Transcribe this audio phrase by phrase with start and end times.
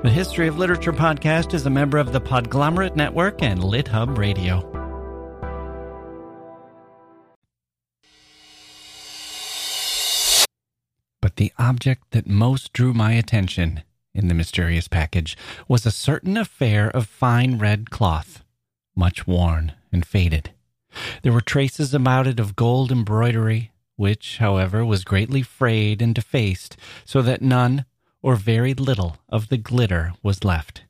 [0.00, 4.60] The History of Literature podcast is a member of the Podglomerate Network and LitHub Radio.
[11.20, 13.82] But the object that most drew my attention
[14.14, 18.44] in the mysterious package was a certain affair of fine red cloth,
[18.94, 20.52] much worn and faded.
[21.24, 26.76] There were traces about it of gold embroidery, which, however, was greatly frayed and defaced,
[27.04, 27.84] so that none
[28.22, 30.84] or very little of the glitter was left.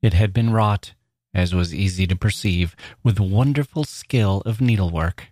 [0.00, 0.94] It had been wrought,
[1.34, 5.28] as was easy to perceive, with wonderful skill of needlework,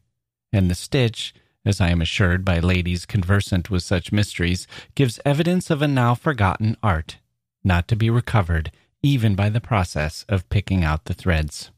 [0.52, 5.70] and the stitch, as I am assured by ladies conversant with such mysteries, gives evidence
[5.70, 7.18] of a now forgotten art,
[7.62, 8.72] not to be recovered
[9.02, 11.70] even by the process of picking out the threads.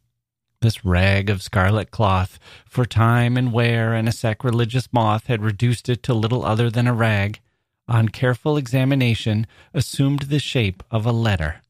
[0.60, 5.88] This rag of scarlet cloth, for time and wear and a sacrilegious moth had reduced
[5.88, 7.40] it to little other than a rag,
[7.88, 11.62] on careful examination, assumed the shape of a letter.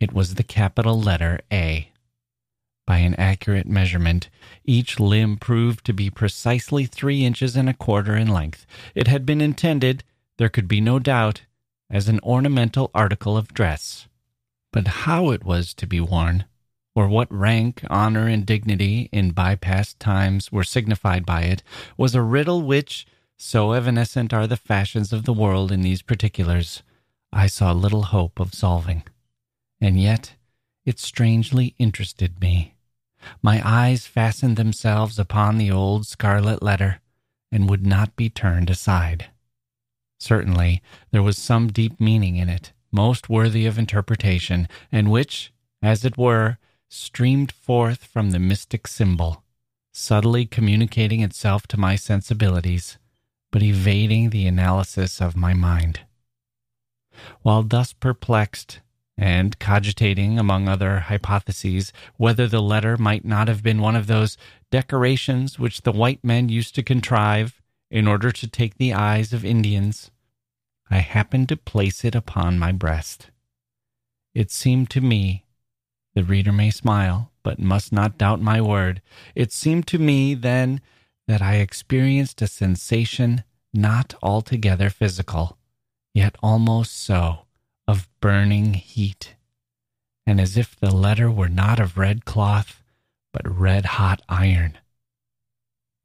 [0.00, 1.90] It was the capital letter A.
[2.86, 4.28] By an accurate measurement,
[4.64, 8.66] each limb proved to be precisely three inches and a quarter in length.
[8.94, 10.04] It had been intended,
[10.36, 11.42] there could be no doubt,
[11.88, 14.06] as an ornamental article of dress.
[14.72, 16.44] But how it was to be worn,
[16.94, 21.62] or what rank, honor, and dignity in bypast times were signified by it,
[21.96, 23.06] was a riddle which,
[23.46, 26.82] so evanescent are the fashions of the world in these particulars,
[27.30, 29.02] I saw little hope of solving.
[29.82, 30.32] And yet
[30.86, 32.74] it strangely interested me.
[33.42, 37.02] My eyes fastened themselves upon the old scarlet letter
[37.52, 39.26] and would not be turned aside.
[40.18, 46.02] Certainly there was some deep meaning in it, most worthy of interpretation, and which, as
[46.02, 46.56] it were,
[46.88, 49.44] streamed forth from the mystic symbol,
[49.92, 52.96] subtly communicating itself to my sensibilities
[53.54, 56.00] but evading the analysis of my mind.
[57.42, 58.80] While thus perplexed,
[59.16, 64.36] and cogitating, among other hypotheses, whether the letter might not have been one of those
[64.72, 67.62] decorations which the white men used to contrive
[67.92, 70.10] in order to take the eyes of Indians,
[70.90, 73.30] I happened to place it upon my breast.
[74.34, 75.46] It seemed to me,
[76.16, 79.00] the reader may smile, but must not doubt my word,
[79.36, 80.80] it seemed to me then
[81.26, 85.58] that I experienced a sensation not altogether physical,
[86.12, 87.46] yet almost so,
[87.88, 89.34] of burning heat,
[90.26, 92.82] and as if the letter were not of red cloth,
[93.32, 94.78] but red hot iron.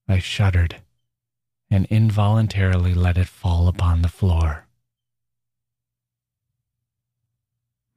[0.07, 0.81] I shuddered
[1.69, 4.66] and involuntarily let it fall upon the floor.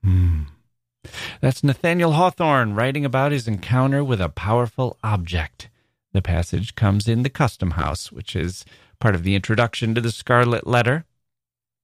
[0.05, 0.43] Hmm.
[1.41, 5.69] That's Nathaniel Hawthorne writing about his encounter with a powerful object
[6.13, 8.65] the passage comes in the Custom House, which is
[9.01, 11.05] part of the introduction to the Scarlet Letter,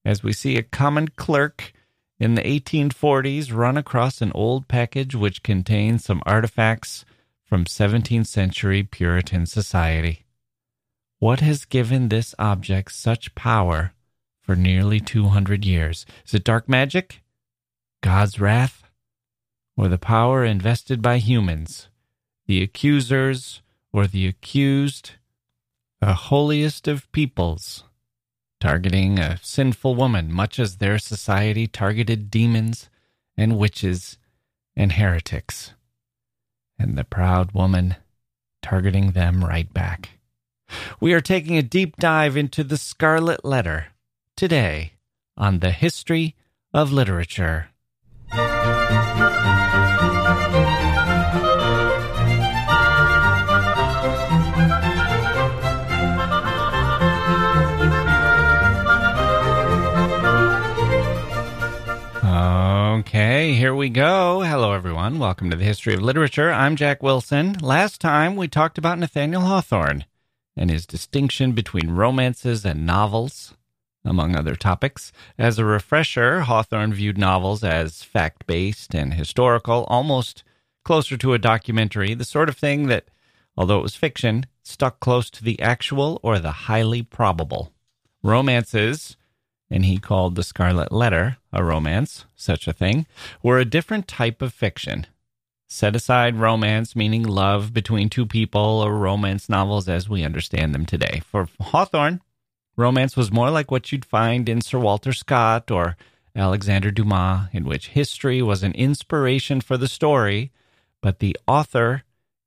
[0.04, 1.72] as we see a common clerk
[2.20, 7.04] in the 1840s run across an old package which contains some artifacts
[7.44, 10.24] from 17th century Puritan society.
[11.18, 13.92] What has given this object such power
[14.40, 16.06] for nearly 200 years?
[16.26, 17.22] Is it dark magic?
[18.02, 18.84] God's wrath?
[19.76, 21.88] Or the power invested by humans?
[22.46, 23.62] The accusers
[23.92, 25.12] or the accused,
[26.00, 27.84] the holiest of peoples,
[28.60, 32.88] targeting a sinful woman, much as their society targeted demons
[33.36, 34.18] and witches
[34.76, 35.74] and heretics,
[36.78, 37.96] and the proud woman
[38.62, 40.10] targeting them right back.
[41.00, 43.86] We are taking a deep dive into the Scarlet Letter
[44.36, 44.92] today
[45.36, 46.34] on the history
[46.74, 47.68] of literature.
[63.68, 64.40] Here we go.
[64.40, 65.18] Hello, everyone.
[65.18, 66.50] Welcome to the History of Literature.
[66.50, 67.52] I'm Jacke Wilson.
[67.60, 70.06] Last time we talked about Nathaniel Hawthorne
[70.56, 73.52] and his distinction between romances and novels,
[74.06, 75.12] among other topics.
[75.36, 80.44] As a refresher, Hawthorne viewed novels as fact based and historical, almost
[80.82, 83.08] closer to a documentary, the sort of thing that,
[83.54, 87.74] although it was fiction, stuck close to the actual or the highly probable.
[88.22, 89.17] Romances
[89.70, 93.06] and he called The Scarlet Letter a romance, such a thing,
[93.42, 95.06] were a different type of fiction.
[95.68, 100.86] Set aside romance, meaning love between two people, or romance novels as we understand them
[100.86, 101.22] today.
[101.26, 102.22] For Hawthorne,
[102.76, 105.96] romance was more like what you'd find in Sir Walter Scott or
[106.34, 110.52] Alexander Dumas, in which history was an inspiration for the story,
[111.02, 112.04] but the author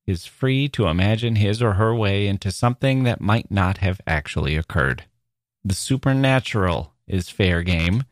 [0.08, 4.56] is free to imagine his or her way into something that might not have actually
[4.56, 5.04] occurred.
[5.64, 8.04] The supernatural is fair game,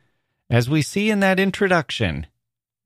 [0.49, 2.27] as we see in that introduction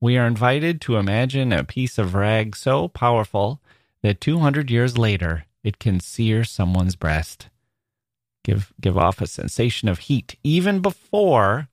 [0.04, 3.62] we are invited to imagine a piece of rag so powerful
[4.02, 7.48] that 200 years later it can sear someone's breast,
[8.44, 11.70] give, give off a sensation of heat, even before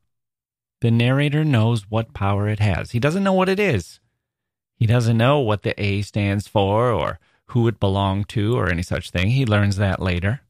[0.81, 2.92] the narrator knows what power it has.
[2.92, 3.98] He doesn't know what it is.
[4.76, 8.82] He doesn't know what the A stands for or who it belonged to or any
[8.82, 9.31] such thing.
[9.31, 10.42] He learns that later.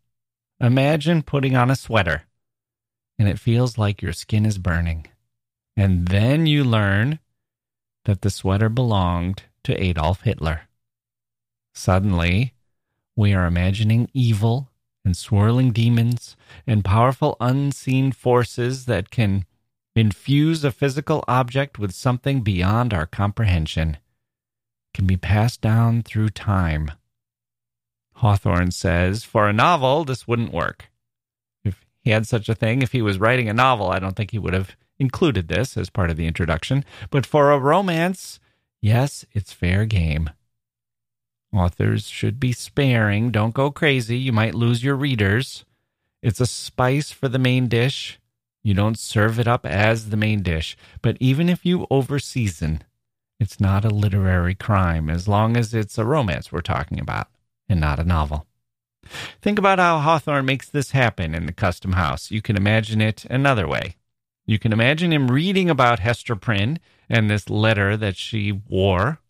[0.60, 2.24] Imagine putting on a sweater
[3.20, 5.06] and it feels like your skin is burning.
[5.76, 7.18] And then you learn
[8.06, 10.62] that the sweater belonged to Adolf Hitler.
[11.74, 12.54] Suddenly,
[13.14, 14.70] we are imagining evil
[15.04, 16.34] and swirling demons
[16.66, 19.44] and powerful unseen forces that can
[19.94, 23.98] infuse a physical object with something beyond our comprehension,
[24.94, 26.90] can be passed down through time.
[28.14, 30.89] Hawthorne says, for a novel, this wouldn't work.
[32.02, 34.38] He had such a thing, if he was writing a novel, I don't think he
[34.38, 36.84] would have included this as part of the introduction.
[37.10, 38.40] But for a romance,
[38.80, 40.30] yes, it's fair game.
[41.52, 43.30] Authors should be sparing.
[43.30, 44.16] Don't go crazy.
[44.16, 45.64] You might lose your readers.
[46.22, 48.20] It's a spice for the main dish.
[48.62, 50.76] You don't serve it up as the main dish.
[51.02, 52.82] But even if you overseason,
[53.40, 57.28] it's not a literary crime as long as it's a romance we're talking about
[57.68, 58.46] and not a novel.
[59.40, 62.30] Think about how Hawthorne makes this happen in the custom house.
[62.30, 63.96] You can imagine it another way.
[64.46, 69.20] You can imagine him reading about Hester Prynne and this letter that she wore,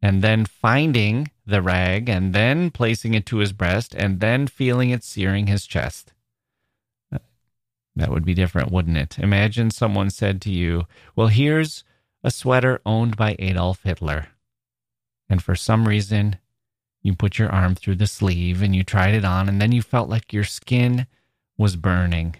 [0.00, 4.90] and then finding the rag, and then placing it to his breast, and then feeling
[4.90, 6.12] it searing his chest.
[7.94, 9.18] That would be different, wouldn't it?
[9.18, 11.84] Imagine someone said to you, Well, here's
[12.24, 14.28] a sweater owned by Adolf Hitler.
[15.28, 16.36] And for some reason,
[17.02, 19.82] you put your arm through the sleeve and you tried it on, and then you
[19.82, 21.06] felt like your skin
[21.56, 22.36] was burning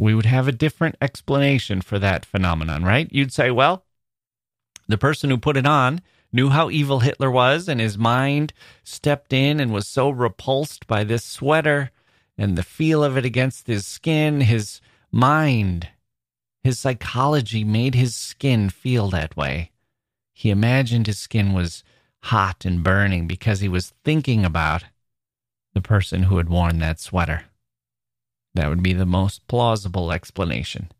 [0.00, 3.06] we would have a different explanation for that phenomenon, right?
[3.12, 3.84] You'd say, well,
[4.88, 6.00] the person who put it on
[6.32, 11.04] knew how evil Hitler was, and his mind stepped in and was so repulsed by
[11.04, 11.90] this sweater
[12.38, 14.40] and the feel of it against his skin.
[14.40, 14.80] His
[15.12, 15.88] mind,
[16.64, 19.70] his psychology made his skin feel that way.
[20.32, 21.84] He imagined his skin was
[22.24, 24.84] hot and burning because he was thinking about
[25.74, 27.44] the person who had worn that sweater.
[28.54, 30.90] That would be the most plausible explanation.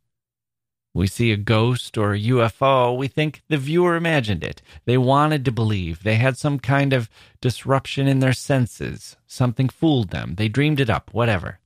[0.93, 4.61] We see a ghost or a UFO, we think the viewer imagined it.
[4.87, 6.02] They wanted to believe.
[6.02, 7.08] They had some kind of
[7.40, 9.16] disruption in their senses.
[9.26, 10.34] Something fooled them.
[10.34, 11.61] They dreamed it up, whatever.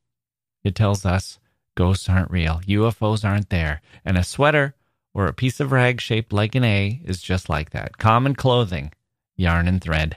[0.62, 1.38] It tells us
[1.74, 4.74] ghosts aren't real, UFOs aren't there, and a sweater
[5.14, 7.98] or a piece of rag shaped like an A is just like that.
[7.98, 8.92] Common clothing,
[9.36, 10.16] yarn and thread.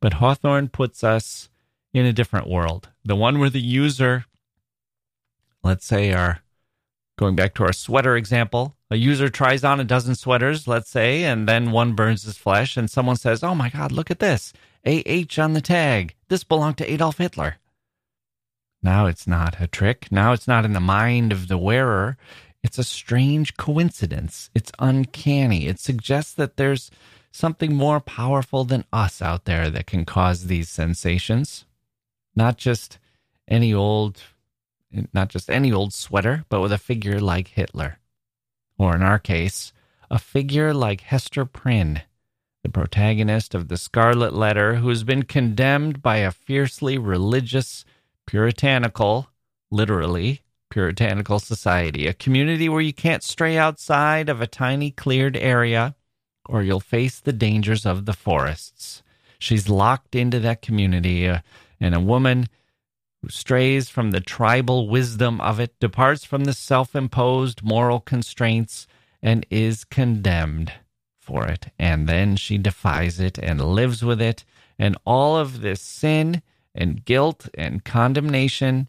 [0.00, 1.48] But Hawthorne puts us
[1.92, 4.24] in a different world, the one where the user
[5.62, 6.40] let's say our
[7.18, 11.24] going back to our sweater example, a user tries on a dozen sweaters, let's say,
[11.24, 14.52] and then one burns his flesh, and someone says, Oh my God, look at this.
[14.86, 16.14] AH on the tag.
[16.28, 17.56] This belonged to Adolf Hitler.
[18.82, 20.10] Now it's not a trick.
[20.10, 22.16] Now it's not in the mind of the wearer.
[22.62, 24.50] It's a strange coincidence.
[24.54, 25.66] It's uncanny.
[25.66, 26.90] It suggests that there's
[27.38, 31.64] something more powerful than us out there that can cause these sensations.
[32.34, 32.98] Not just
[33.46, 34.22] any old
[35.12, 37.98] not just any old sweater, but with a figure like Hitler.
[38.78, 39.72] Or in our case,
[40.10, 42.02] a figure like Hester Prynne,
[42.62, 47.84] the protagonist of the Scarlet Letter, who has been condemned by a fiercely religious,
[48.26, 49.28] puritanical,
[49.70, 55.94] literally, puritanical society, a community where you can't stray outside of a tiny cleared area
[56.48, 59.02] or you'll face the dangers of the forests.
[59.38, 61.40] She's locked into that community, uh,
[61.78, 62.48] and a woman
[63.22, 68.86] who strays from the tribal wisdom of it, departs from the self imposed moral constraints,
[69.22, 70.72] and is condemned
[71.18, 71.68] for it.
[71.78, 74.44] And then she defies it and lives with it.
[74.78, 76.42] And all of this sin
[76.74, 78.88] and guilt and condemnation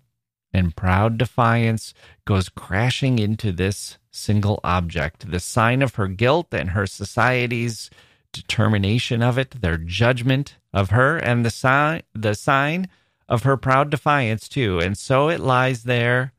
[0.53, 1.93] and proud defiance
[2.25, 7.89] goes crashing into this single object, the sign of her guilt and her society's
[8.31, 12.87] determination of it, their judgment of her, and the sign, the sign
[13.27, 14.79] of her proud defiance, too.
[14.79, 16.33] And so it lies there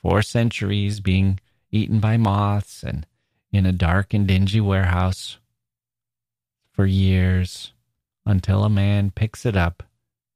[0.00, 3.06] for centuries, being eaten by moths and
[3.52, 5.38] in a dark and dingy warehouse
[6.70, 7.72] for years
[8.24, 9.82] until a man picks it up,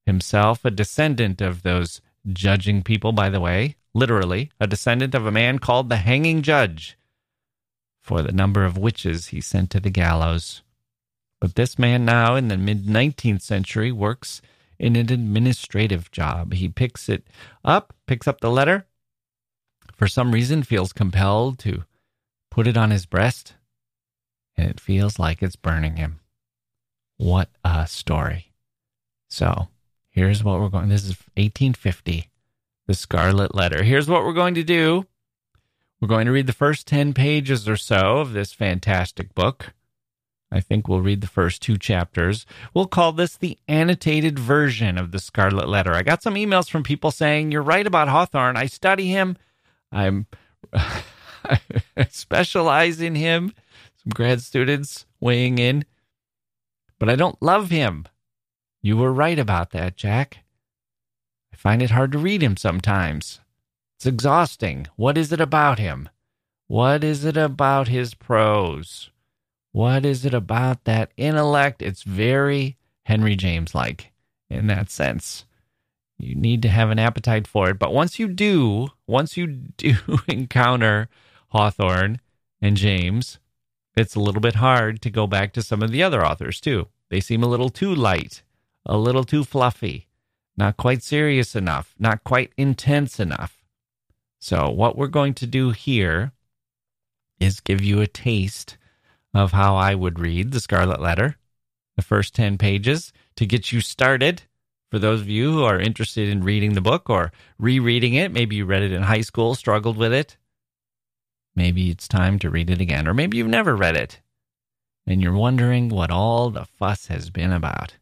[0.07, 2.01] himself a descendant of those
[2.33, 6.97] judging people, by the way, literally, a descendant of a man called the Hanging Judge
[8.03, 10.63] for the number of witches he sent to the gallows.
[11.41, 14.43] But this man now in the mid 19th century works
[14.79, 16.55] in an administrative job.
[16.55, 17.27] He picks it
[17.65, 18.87] up, picks up the letter,
[19.95, 21.85] for some reason feels compelled to
[22.51, 23.55] put it on his breast
[24.57, 26.21] and it feels like it's burning him.
[27.19, 28.53] What a story.
[29.29, 29.69] So,
[30.09, 32.30] here's what we're going this is 1850
[32.91, 33.85] the scarlet letter.
[33.85, 35.07] Here's what we're going to do.
[36.01, 39.75] We're going to read the first 10 pages or so of this fantastic book.
[40.51, 42.47] I think we'll read the first two chapters.
[42.75, 45.95] We'll call this the annotated version of the scarlet letter.
[45.95, 48.57] I got some emails from people saying you're right about hawthorne.
[48.57, 49.37] I study him.
[49.93, 50.27] I'm
[50.73, 51.61] I
[52.11, 53.53] specialize in him.
[54.03, 55.85] Some grad students weighing in.
[56.99, 58.07] But i don't love him.
[58.83, 60.39] You were right about that, Jacke.
[61.61, 63.39] Find it hard to read him sometimes.
[63.97, 64.87] It's exhausting.
[64.97, 66.09] What is it about him?
[66.69, 69.11] What is it about his prose?
[69.71, 71.83] What is it about that intellect?
[71.83, 74.11] It's very Henry James like
[74.49, 75.45] in that sense.
[76.17, 77.79] You need to have an appetite for it.
[77.79, 81.11] But once you do, once you do encounter
[81.49, 82.21] Hawthorne
[82.63, 83.39] and James,
[83.99, 86.89] it's a little bit hard to go back to some of the other authors too.
[87.11, 88.45] They seem a little too light
[88.87, 90.09] a little too fluffy,
[90.61, 93.65] not quite serious enough, not quite intense enough.
[94.39, 96.33] So, what we're going to do here
[97.41, 98.77] is give you a taste
[99.35, 101.37] of how I would read the Scarlet Letter,
[101.97, 104.43] the first 10 pages, to get you started.
[104.91, 108.57] For those of you who are interested in reading the book or rereading it, maybe
[108.57, 110.37] you read it in high school, struggled with it.
[111.57, 114.21] Maybe it's time to read it again, or maybe you've never read it
[115.07, 117.95] and you're wondering what all the fuss has been about.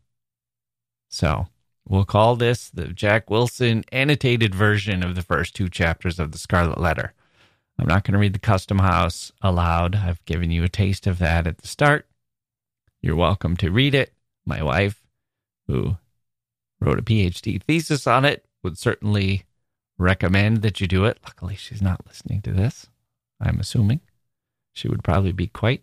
[1.08, 1.46] So
[1.88, 6.38] we'll call this the Jacke Wilson annotated version of the first two chapters of the
[6.38, 7.14] Scarlet Letter.
[7.78, 9.96] I'm not going to read the Custom House aloud.
[9.96, 12.06] I've given you a taste of that at the start.
[13.00, 14.12] You're welcome to read it.
[14.44, 15.00] My wife,
[15.66, 15.96] who
[16.80, 19.44] wrote a PhD thesis on it, would certainly
[19.96, 21.18] recommend that you do it.
[21.24, 22.88] Luckily, she's not listening to this,
[23.40, 24.00] I'm assuming.
[24.72, 25.82] She would probably be quite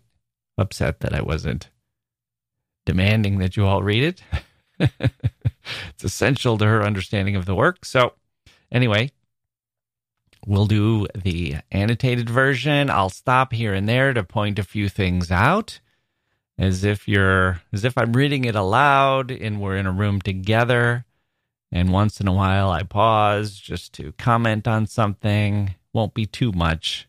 [0.58, 1.70] upset that I wasn't
[2.84, 4.22] demanding that you all read it.
[4.78, 7.84] it's essential to her understanding of the work.
[7.84, 8.14] So,
[8.70, 9.10] anyway,
[10.46, 12.90] we'll do the annotated version.
[12.90, 15.80] I'll stop here and there to point a few things out
[16.58, 21.04] as if you're as if I'm reading it aloud and we're in a room together.
[21.72, 25.74] And once in a while I pause just to comment on something.
[25.92, 27.08] Won't be too much.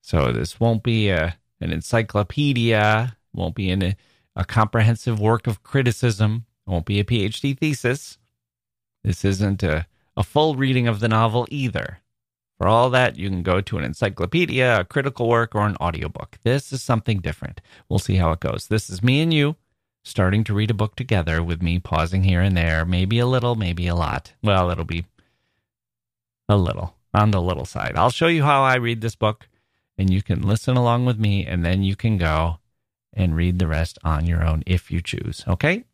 [0.00, 3.96] So this won't be a an encyclopedia, won't be in a,
[4.34, 6.45] a comprehensive work of criticism.
[6.66, 8.18] It won't be a PhD thesis.
[9.04, 12.00] This isn't a, a full reading of the novel either.
[12.58, 16.38] For all that, you can go to an encyclopedia, a critical work, or an audiobook.
[16.42, 17.60] This is something different.
[17.88, 18.68] We'll see how it goes.
[18.68, 19.56] This is me and you
[20.02, 23.56] starting to read a book together with me pausing here and there, maybe a little,
[23.56, 24.32] maybe a lot.
[24.40, 25.04] Well, it'll be
[26.48, 27.96] a little on the little side.
[27.96, 29.48] I'll show you how I read this book,
[29.98, 32.58] and you can listen along with me, and then you can go
[33.12, 35.44] and read the rest on your own if you choose.
[35.48, 35.84] Okay?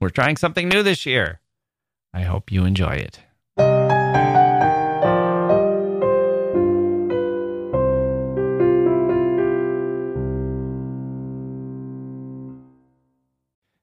[0.00, 1.40] We're trying something new this year.
[2.14, 3.20] I hope you enjoy it.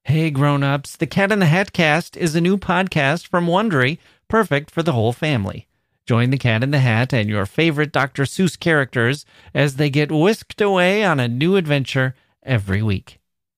[0.06, 4.72] Hey grown-ups, the Cat in the Hat cast is a new podcast from Wondery, perfect
[4.72, 5.68] for the whole family.
[6.08, 8.24] Join the Cat in the Hat and your favorite Dr.
[8.24, 13.20] Seuss characters as they get whisked away on a new adventure every week.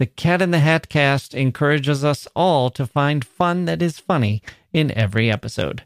[0.00, 4.42] the Cat in the Hat cast encourages us all to find fun that is funny
[4.72, 5.82] in every episode.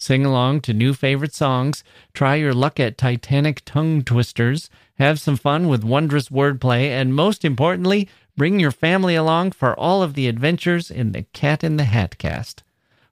[0.00, 5.36] Sing along to new favorite songs, try your luck at Titanic tongue twisters, have some
[5.36, 10.28] fun with wondrous wordplay, and most importantly, bring your family along for all of the
[10.28, 12.62] adventures in the Cat in the Hat cast.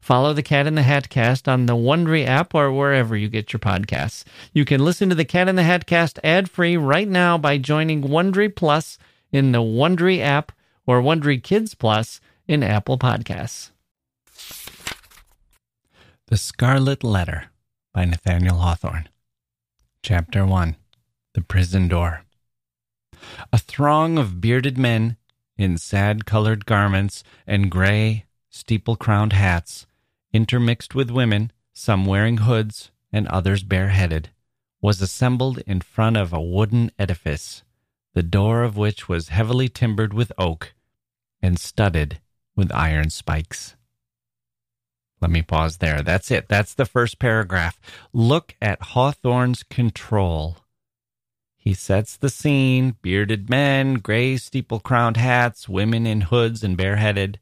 [0.00, 3.52] Follow the Cat in the Hat cast on the Wondery app or wherever you get
[3.52, 4.24] your podcasts.
[4.54, 7.58] You can listen to the Cat in the Hat cast ad free right now by
[7.58, 8.96] joining Wondery Plus
[9.32, 10.52] in the Wondery app
[10.86, 13.70] or Wondery Kids Plus in Apple Podcasts.
[16.26, 17.50] The Scarlet Letter
[17.92, 19.08] by Nathaniel Hawthorne.
[20.02, 20.76] Chapter 1
[21.34, 22.24] The Prison Door.
[23.52, 25.16] A throng of bearded men
[25.56, 29.86] in sad colored garments and gray, steeple crowned hats,
[30.32, 34.30] intermixed with women, some wearing hoods and others bareheaded,
[34.80, 37.62] was assembled in front of a wooden edifice
[38.14, 40.74] the door of which was heavily timbered with oak,
[41.42, 42.20] and studded
[42.56, 43.76] with iron spikes.
[45.20, 46.02] Let me pause there.
[46.02, 46.48] That's it.
[46.48, 47.78] That's the first paragraph.
[48.12, 50.58] Look at Hawthorne's control.
[51.56, 57.38] He sets the scene bearded men, gray steeple crowned hats, women in hoods and bareheaded.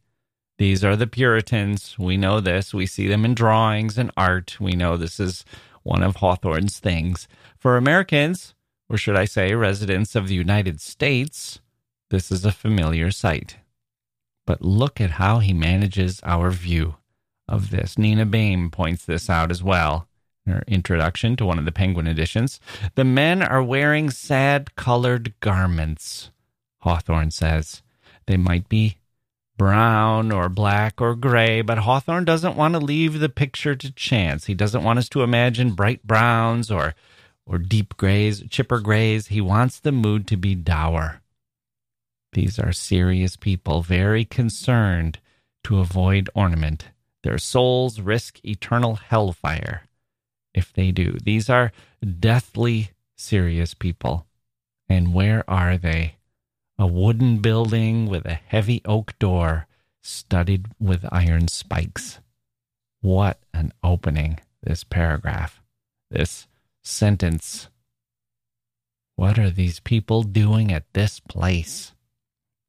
[0.58, 1.96] These are the Puritans.
[2.00, 2.74] We know this.
[2.74, 4.60] We see them in drawings and art.
[4.60, 5.44] We know this is
[5.84, 7.28] one of Hawthorne's things.
[7.56, 8.54] For Americans,
[8.88, 11.60] or should I say residents of the United States,
[12.10, 13.58] this is a familiar sight.
[14.46, 16.96] But look at how he manages our view
[17.46, 17.98] of this.
[17.98, 20.08] Nina Baym points this out as well
[20.46, 22.60] in her introduction to one of the Penguin editions.
[22.94, 26.30] The men are wearing sad colored garments,
[26.78, 27.82] Hawthorne says.
[28.26, 28.98] They might be
[29.58, 34.46] brown or black or gray, but Hawthorne doesn't want to leave the picture to chance.
[34.46, 36.94] He doesn't want us to imagine bright browns or
[37.48, 39.28] or deep grays, chipper grays.
[39.28, 41.20] He wants the mood to be dour.
[42.32, 45.18] These are serious people, very concerned
[45.64, 46.88] to avoid ornament.
[47.24, 49.82] Their souls risk eternal hellfire
[50.54, 51.16] if they do.
[51.22, 51.72] These are
[52.20, 54.26] deathly serious people.
[54.88, 56.18] And where are they?
[56.78, 59.66] a wooden building with a heavy oak door
[60.00, 62.20] studded with iron spikes.
[63.00, 65.60] What an opening, this paragraph,
[66.10, 66.46] this
[66.88, 67.68] sentence.
[69.16, 71.92] What are these people doing at this place?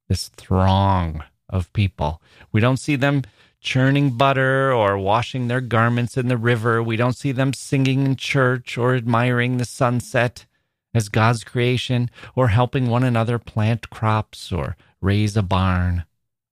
[0.08, 2.22] This throng of people.
[2.52, 3.24] We don't see them
[3.62, 6.82] churning butter or washing their garments in the river.
[6.82, 10.46] We don't see them singing in church or admiring the sunset
[10.94, 16.06] as God's creation or helping one another plant crops or raise a barn.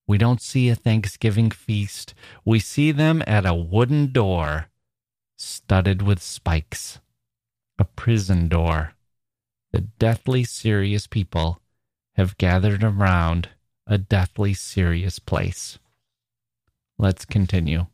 [0.08, 2.14] We don't see a Thanksgiving feast.
[2.46, 4.68] We see them at a wooden door
[5.36, 7.00] studded with spikes,
[7.80, 8.94] a prison door.
[9.72, 11.62] The deathly serious people
[12.16, 13.50] have gathered around
[13.86, 15.80] a deathly serious place.
[16.98, 17.88] Let's continue.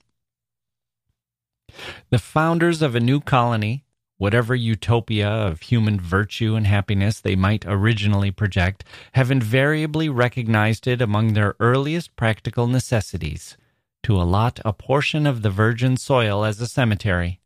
[2.10, 3.84] The founders of a new colony
[4.24, 11.02] whatever utopia of human virtue and happiness they might originally project, have invariably recognized it
[11.02, 13.58] among their earliest practical necessities
[14.02, 17.41] to allot a portion of the virgin soil as a cemetery,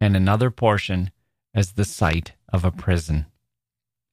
[0.00, 1.12] and another portion
[1.56, 3.26] as the site of a prison.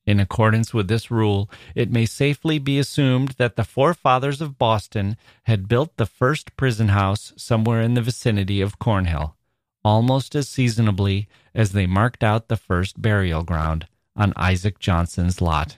[0.08, 5.16] In accordance with this rule, it may safely be assumed that the forefathers of Boston
[5.44, 9.36] had built the first prison house somewhere in the vicinity of Cornhill
[9.84, 15.78] almost as seasonably as they marked out the first burial ground on Isaac Johnson's lot.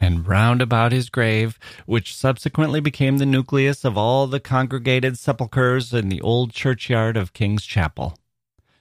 [0.00, 5.92] And round about his grave, which subsequently became the nucleus of all the congregated sepulchres
[5.92, 8.16] in the old churchyard of King's Chapel.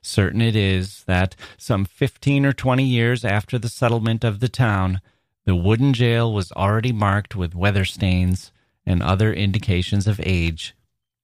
[0.08, 5.02] Certain it is that, some fifteen or twenty years after the settlement of the town,
[5.43, 8.54] the wooden jail was already marked with weather stains
[8.86, 10.74] and other indications of age,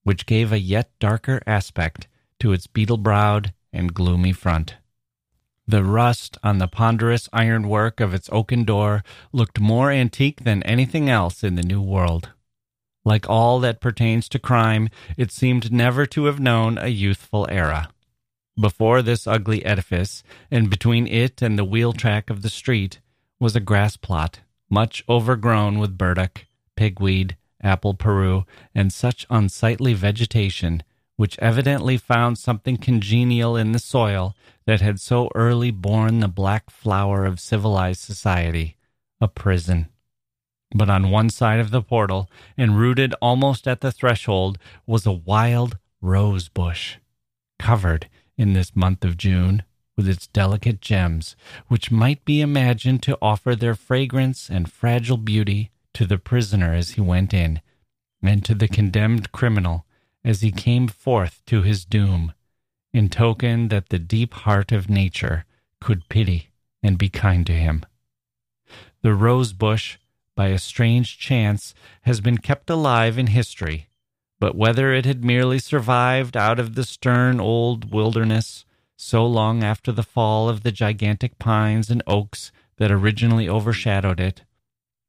[0.03, 4.75] which gave a yet darker aspect to its beetle browed and gloomy front.
[5.65, 11.09] The rust on the ponderous ironwork of its oaken door looked more antique than anything
[11.09, 12.31] else in the New World.
[13.05, 17.87] Like all that pertains to crime, it seemed never to have known a youthful era.
[18.59, 22.99] Before this ugly edifice, and between it and the wheel track of the street,
[23.39, 30.83] was a grass plot, much overgrown with burdock, pigweed, apple peru, and such unsightly vegetation
[31.15, 34.35] which evidently found something congenial in the soil
[34.65, 38.75] that had so early borne the black flower of civilized society
[39.21, 39.87] a prison.
[40.75, 45.11] But on one side of the portal, and rooted almost at the threshold, was a
[45.11, 46.97] wild rose bush,
[47.59, 49.63] covered in this month of June
[49.95, 51.35] with its delicate gems,
[51.67, 56.91] which might be imagined to offer their fragrance and fragile beauty to the prisoner as
[56.91, 57.61] he went in,
[58.21, 59.85] and to the condemned criminal
[60.23, 62.33] as he came forth to his doom,
[62.93, 65.45] in token that the deep heart of nature
[65.79, 66.49] could pity
[66.81, 67.85] and be kind to him.
[69.01, 69.97] The rose bush,
[70.35, 73.89] by a strange chance, has been kept alive in history,
[74.43, 78.65] but whether it had merely survived out of the stern old wilderness
[78.97, 84.41] so long after the fall of the gigantic pines and oaks that originally overshadowed it,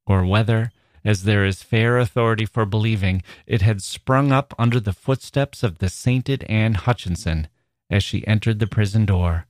[0.06, 0.70] or whether,
[1.04, 5.78] as there is fair authority for believing it had sprung up under the footsteps of
[5.78, 7.48] the sainted Anne Hutchinson
[7.90, 9.46] as she entered the prison door,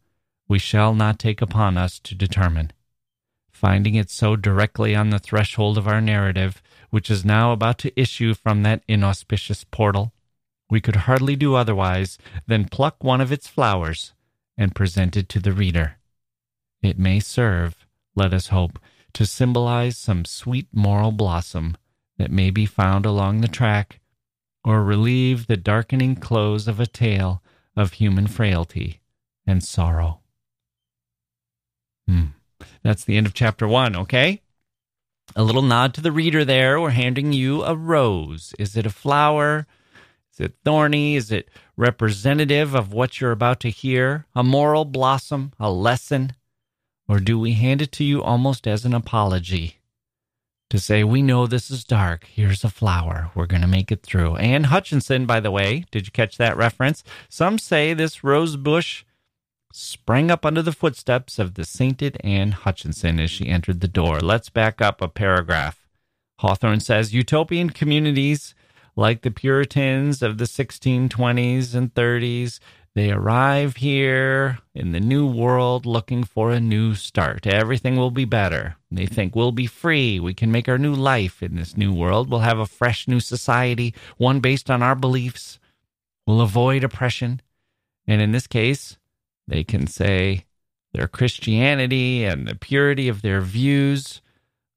[0.49, 2.73] we shall not take upon us to determine.
[3.51, 6.63] Finding it so directly on the threshold of our narrative,
[6.95, 10.13] which is now about to issue from that inauspicious portal,
[10.71, 14.13] we could hardly do otherwise than pluck one of its flowers
[14.57, 15.97] and present it to the reader.
[16.83, 18.79] It may serve, let us hope,
[19.15, 21.77] to symbolize some sweet moral blossom
[22.17, 23.99] that may be found along the track,
[24.65, 27.43] or relieve the darkening close of a tale
[27.75, 29.01] of human frailty
[29.45, 30.21] and sorrow.
[32.07, 32.27] Hmm.
[32.85, 34.43] That's the end of chapter one, okay?
[35.37, 36.81] A little nod to the reader there.
[36.81, 38.55] We're handing you a rose.
[38.59, 39.67] Is it a flower?
[40.33, 41.17] Is it thorny?
[41.17, 44.27] Is it representative of what you're about to hear?
[44.35, 45.53] A moral blossom?
[45.59, 46.35] A lesson?
[47.09, 49.79] Or do we hand it to you almost as an apology?
[50.71, 52.25] To say, we know this is dark.
[52.25, 53.31] Here's a flower.
[53.35, 54.37] We're going to make it through.
[54.37, 57.05] Anne Hutchinson, by the way, did you catch that reference?
[57.29, 59.05] Some say this rose bush
[59.75, 64.21] sprang up under the footsteps of the sainted Anne Hutchinson as she entered the door.
[64.21, 65.87] Let's back up a paragraph.
[66.39, 68.55] Hawthorne says utopian communities
[68.97, 72.61] like the Puritans of the 1620s and 30s,
[72.95, 77.45] they arrive here in the new world looking for a new start.
[77.45, 78.77] Everything will be better.
[78.93, 80.21] They think we'll be free.
[80.21, 82.31] We can make our new life in this new world.
[82.31, 85.59] We'll have a fresh new society, one based on our beliefs.
[86.25, 87.43] We'll avoid oppression.
[88.07, 88.97] And in this case,
[89.47, 90.45] they can say
[90.93, 94.23] their Christianity and the purity of their views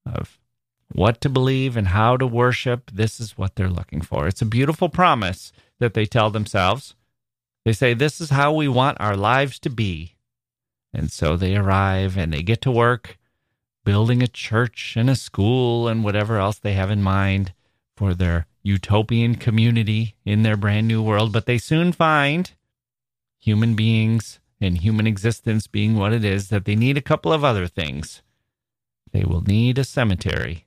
[0.05, 0.39] of
[0.91, 2.91] what to believe and how to worship.
[2.91, 4.27] This is what they're looking for.
[4.27, 6.95] It's a beautiful promise that they tell themselves.
[7.65, 10.15] They say, This is how we want our lives to be.
[10.93, 13.17] And so they arrive and they get to work
[13.85, 17.53] building a church and a school and whatever else they have in mind
[17.95, 21.31] for their utopian community in their brand new world.
[21.31, 22.51] But they soon find
[23.39, 27.43] human beings and human existence being what it is, that they need a couple of
[27.43, 28.21] other things.
[29.11, 30.65] They will need a cemetery.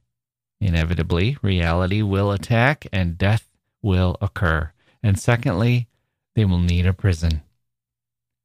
[0.60, 3.50] Inevitably, reality will attack and death
[3.82, 4.72] will occur.
[5.02, 5.88] And secondly,
[6.34, 7.42] they will need a prison.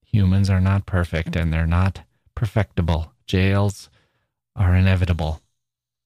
[0.06, 2.02] Humans are not perfect and they're not
[2.34, 3.12] perfectible.
[3.28, 3.90] Jails
[4.56, 5.42] are inevitable.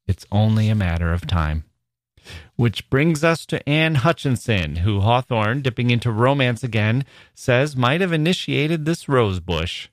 [0.07, 1.65] It's only a matter of time.
[2.59, 8.11] Which brings us to Anne Hutchinson, who Hawthorne, dipping into romance again, says might have
[8.11, 9.87] initiated this rose bush.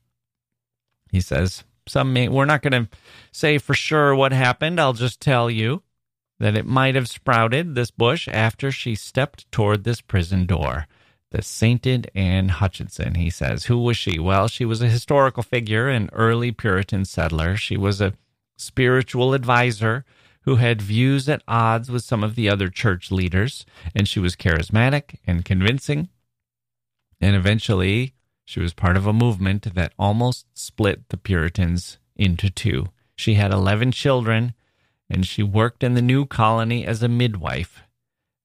[1.13, 2.89] He says, some may, we're not going to
[3.31, 4.81] say for sure what happened.
[4.81, 5.85] I'll just tell you
[6.41, 10.89] that it might have sprouted, this bush, after she stepped toward this prison door.
[11.31, 13.67] The sainted Anne Hutchinson, he says.
[13.67, 14.19] Who was she?
[14.19, 17.57] Well, she was a historical figure, an early Puritan settler.
[17.57, 18.15] She was a
[18.57, 20.05] spiritual advisor
[20.47, 24.37] who had views at odds with some of the other church leaders, and she was
[24.37, 26.09] charismatic and convincing.
[27.21, 32.87] And eventually, she was part of a movement that almost split the Puritans into two.
[33.17, 34.55] She had 11 children,
[35.11, 37.83] and she worked in the new colony as a midwife.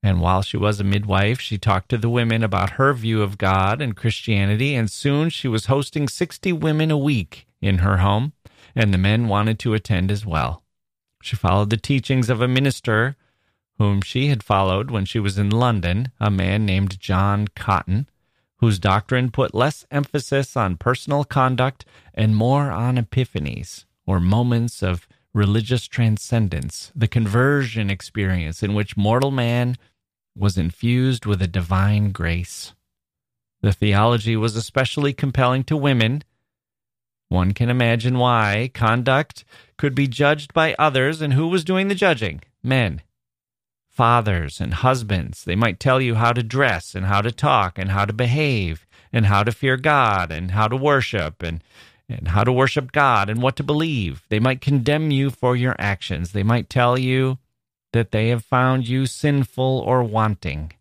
[0.01, 3.37] And while she was a midwife, she talked to the women about her view of
[3.37, 8.33] God and Christianity, and soon she was hosting 60 women a week in her home,
[8.73, 10.60] and the men wanted to attend as well.
[11.21, 13.15] She followed the teachings of a minister
[13.77, 18.07] whom she had followed when she was in London, a man named John Cotton,
[18.57, 25.07] whose doctrine put less emphasis on personal conduct and more on epiphanies, or moments of
[25.33, 29.77] religious transcendence, the conversion experience in which mortal man
[30.35, 32.73] was infused with a divine grace.
[33.61, 36.23] The theology was especially compelling to women
[37.31, 39.45] one can imagine why conduct
[39.77, 42.41] could be judged by others, and who was doing the judging?
[42.61, 43.01] Men.
[43.87, 45.45] Fathers and husbands.
[45.45, 48.85] They might tell you how to dress and how to talk and how to behave
[49.13, 51.63] and how to fear God and how to worship and,
[52.09, 54.23] and how to worship God and what to believe.
[54.27, 56.33] They might condemn you for your actions.
[56.33, 57.37] They might tell you
[57.93, 60.73] that they have found you sinful or wanting.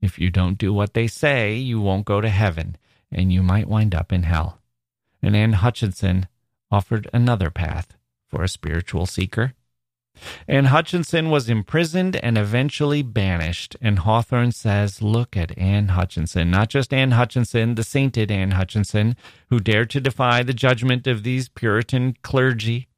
[0.00, 2.76] If you don't do what they say, you won't go to heaven
[3.12, 4.59] and you might wind up in hell
[5.22, 6.28] and Anne Hutchinson
[6.70, 7.96] offered another path
[8.28, 9.54] for a spiritual seeker.
[10.46, 13.76] Anne Hutchinson was imprisoned and eventually banished.
[13.80, 19.16] And Hawthorne says, Look at Anne Hutchinson, not just Anne Hutchinson, the sainted Anne Hutchinson,
[19.48, 22.88] who dared to defy the judgment of these Puritan clergy,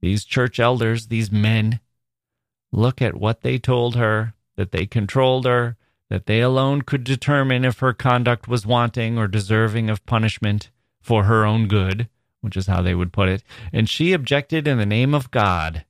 [0.00, 1.80] these church elders, these men.
[2.72, 5.76] Look at what they told her, that they controlled her,
[6.10, 10.70] that they alone could determine if her conduct was wanting or deserving of punishment
[11.04, 12.08] for her own good,
[12.40, 15.84] which is how they would put it, and she objected in the name of God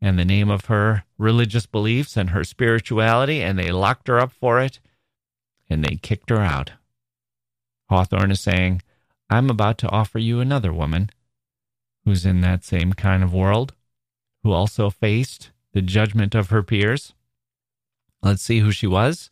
[0.00, 4.32] and the name of her religious beliefs and her spirituality, and they locked her up
[4.32, 4.78] for it
[5.68, 6.72] and they kicked her out.
[7.88, 8.82] Hawthorne is saying,
[9.28, 11.10] I'm about to offer you another woman
[12.04, 13.74] who's in that same kind of world,
[14.42, 17.14] who also faced the judgment of her peers.
[18.22, 19.30] Let's see who she was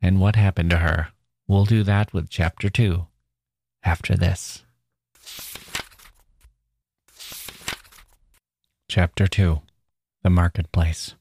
[0.00, 1.08] and what happened to her.
[1.46, 3.07] We'll do that with chapter two
[3.84, 4.64] after this.
[8.88, 9.60] Chapter 2
[10.22, 11.14] The Marketplace.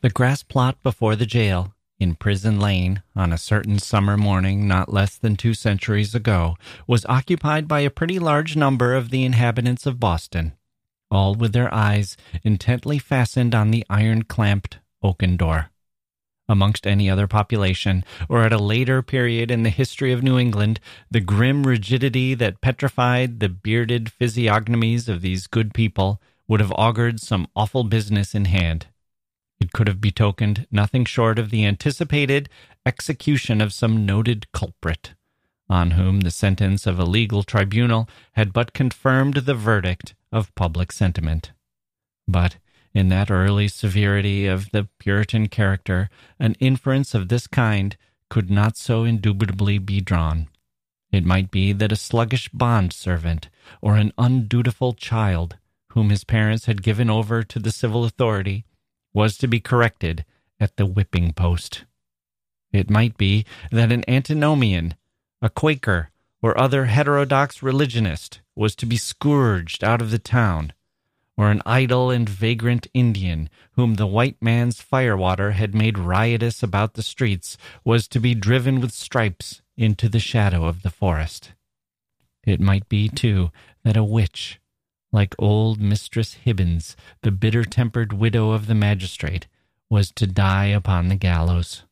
[0.00, 4.92] The grass plot before the jail, in Prison Lane, on a certain summer morning not
[4.92, 9.86] less than two centuries ago, was occupied by a pretty large number of the inhabitants
[9.86, 10.52] of Boston,
[11.10, 15.70] all with their eyes intently fastened on the iron clamped oaken door
[16.48, 20.80] amongst any other population, or at a later period in the history of New England,
[21.10, 27.20] the grim rigidity that petrified the bearded physiognomies of these good people would have augured
[27.20, 28.86] some awful business in hand.
[29.58, 32.48] It could have betokened nothing short of the anticipated
[32.84, 35.14] execution of some noted culprit,
[35.68, 40.92] on whom the sentence of a legal tribunal had but confirmed the verdict of public
[40.92, 41.52] sentiment.
[42.28, 42.58] But
[42.96, 46.08] in that early severity of the Puritan character,
[46.40, 47.94] an inference of this kind
[48.30, 50.48] could not so indubitably be drawn.
[51.12, 53.50] It might be that a sluggish bond servant
[53.82, 58.64] or an undutiful child, whom his parents had given over to the civil authority,
[59.12, 60.24] was to be corrected
[60.58, 61.84] at the whipping post.
[62.72, 64.94] It might be that an antinomian,
[65.42, 66.08] a Quaker,
[66.40, 70.72] or other heterodox religionist was to be scourged out of the town
[71.36, 76.94] or an idle and vagrant Indian, whom the white man's firewater had made riotous about
[76.94, 81.52] the streets, was to be driven with stripes into the shadow of the forest.
[82.44, 83.50] It might be, too,
[83.84, 84.60] that a witch,
[85.12, 89.46] like old Mistress Hibbins, the bitter tempered widow of the magistrate,
[89.90, 91.85] was to die upon the gallows.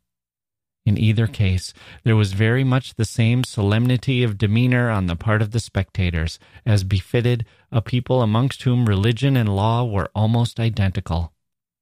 [0.86, 5.40] In either case, there was very much the same solemnity of demeanor on the part
[5.40, 11.32] of the spectators, as befitted a people amongst whom religion and law were almost identical,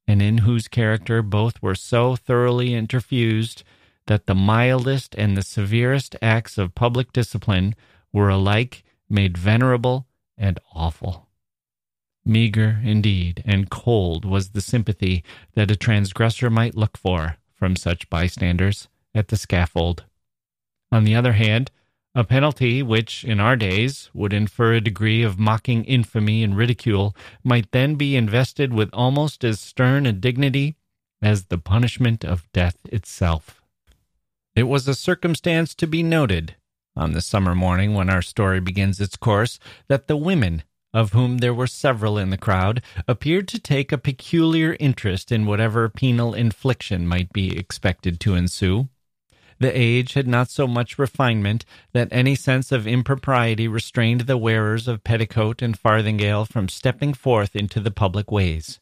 [0.07, 3.65] and in whose character both were so thoroughly interfused
[4.07, 7.75] that the mildest and the severest acts of public discipline
[8.13, 10.07] were alike made venerable
[10.39, 11.29] and awful.
[12.25, 18.09] Meager, indeed, and cold was the sympathy that a transgressor might look for from such
[18.09, 20.05] bystanders at the scaffold.
[20.91, 21.71] On the other hand,
[22.15, 27.17] a penalty which, in our days, would infer a degree of mocking infamy and ridicule
[27.43, 30.77] might then be invested with almost as stern a dignity
[31.23, 33.63] as the punishment of death itself.
[34.55, 36.57] It was a circumstance to be noted,
[36.95, 41.39] on the summer morning when our story begins its course, that the women, of whom
[41.39, 46.35] there were several in the crowd, appeared to take a peculiar interest in whatever penal
[46.35, 48.89] infliction might be expected to ensue.
[49.63, 54.89] The age had not so much refinement that any sense of impropriety restrained the wearers
[54.89, 58.81] of petticoat and farthingale from stepping forth into the public ways,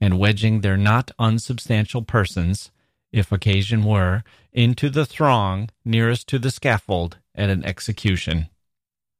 [0.00, 2.70] and wedging their not unsubstantial persons,
[3.10, 8.48] if occasion were, into the throng nearest to the scaffold at an execution.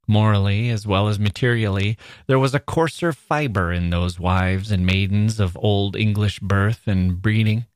[0.07, 5.41] Morally as well as materially, there was a coarser fiber in those wives and maidens
[5.41, 7.67] of old English birth and breeding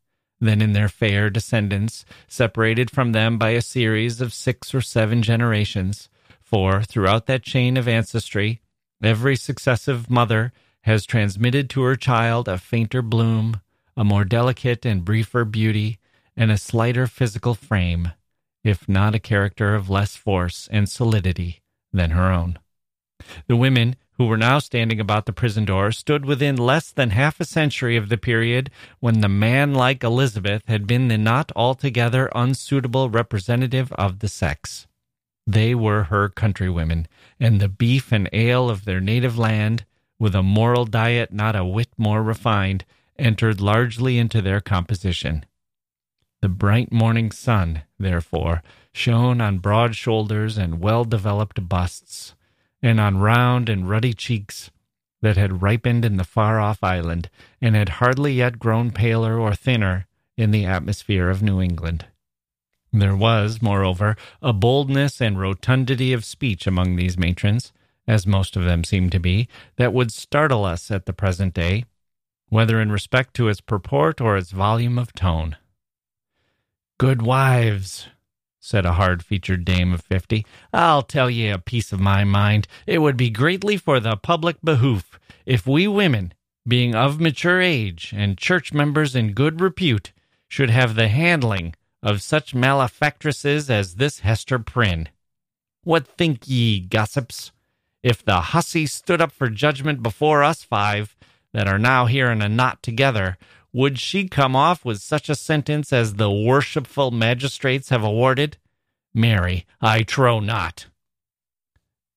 [0.40, 5.22] than in their fair descendants, separated from them by a series of six or seven
[5.22, 6.08] generations.
[6.42, 8.60] For throughout that chain of ancestry,
[9.02, 13.60] every successive mother has transmitted to her child a fainter bloom,
[13.96, 15.98] a more delicate and briefer beauty,
[16.36, 18.12] and a slighter physical frame,
[18.62, 22.58] if not a character of less force and solidity than her own.
[23.48, 27.38] The women who were now standing about the prison door, stood within less than half
[27.38, 32.30] a century of the period when the man like Elizabeth had been the not altogether
[32.34, 34.86] unsuitable representative of the sex.
[35.46, 37.06] They were her countrywomen,
[37.38, 39.84] and the beef and ale of their native land,
[40.18, 42.84] with a moral diet not a whit more refined,
[43.18, 45.44] entered largely into their composition.
[46.40, 52.34] The bright morning sun, therefore, shone on broad shoulders and well developed busts
[52.86, 54.70] and on round and ruddy cheeks
[55.20, 57.28] that had ripened in the far off island
[57.60, 62.06] and had hardly yet grown paler or thinner in the atmosphere of New England.
[62.92, 67.72] There was, moreover, a boldness and rotundity of speech among these matrons,
[68.06, 71.84] as most of them seem to be, that would startle us at the present day,
[72.48, 75.56] whether in respect to its purport or its volume of tone.
[76.98, 78.06] Good wives,
[78.66, 80.44] said a hard featured dame of fifty.
[80.72, 82.66] I'll tell ye a piece of my mind.
[82.84, 86.34] It would be greatly for the public behoof if we women,
[86.66, 90.12] being of mature age and church members in good repute,
[90.48, 95.10] should have the handling of such malefactresses as this Hester Prynne.
[95.84, 97.52] What think ye, gossips?
[98.02, 101.14] If the hussy stood up for judgment before us five,
[101.52, 103.38] that are now here in a knot together,
[103.76, 108.56] would she come off with such a sentence as the worshipful magistrates have awarded?
[109.12, 110.86] Marry, I trow not.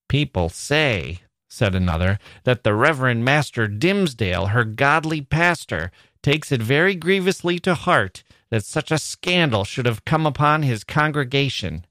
[0.07, 1.19] People say,
[1.49, 5.91] said another, that the Reverend Master Dimmesdale, her godly pastor,
[6.23, 10.85] takes it very grievously to heart that such a scandal should have come upon his
[10.85, 11.85] congregation.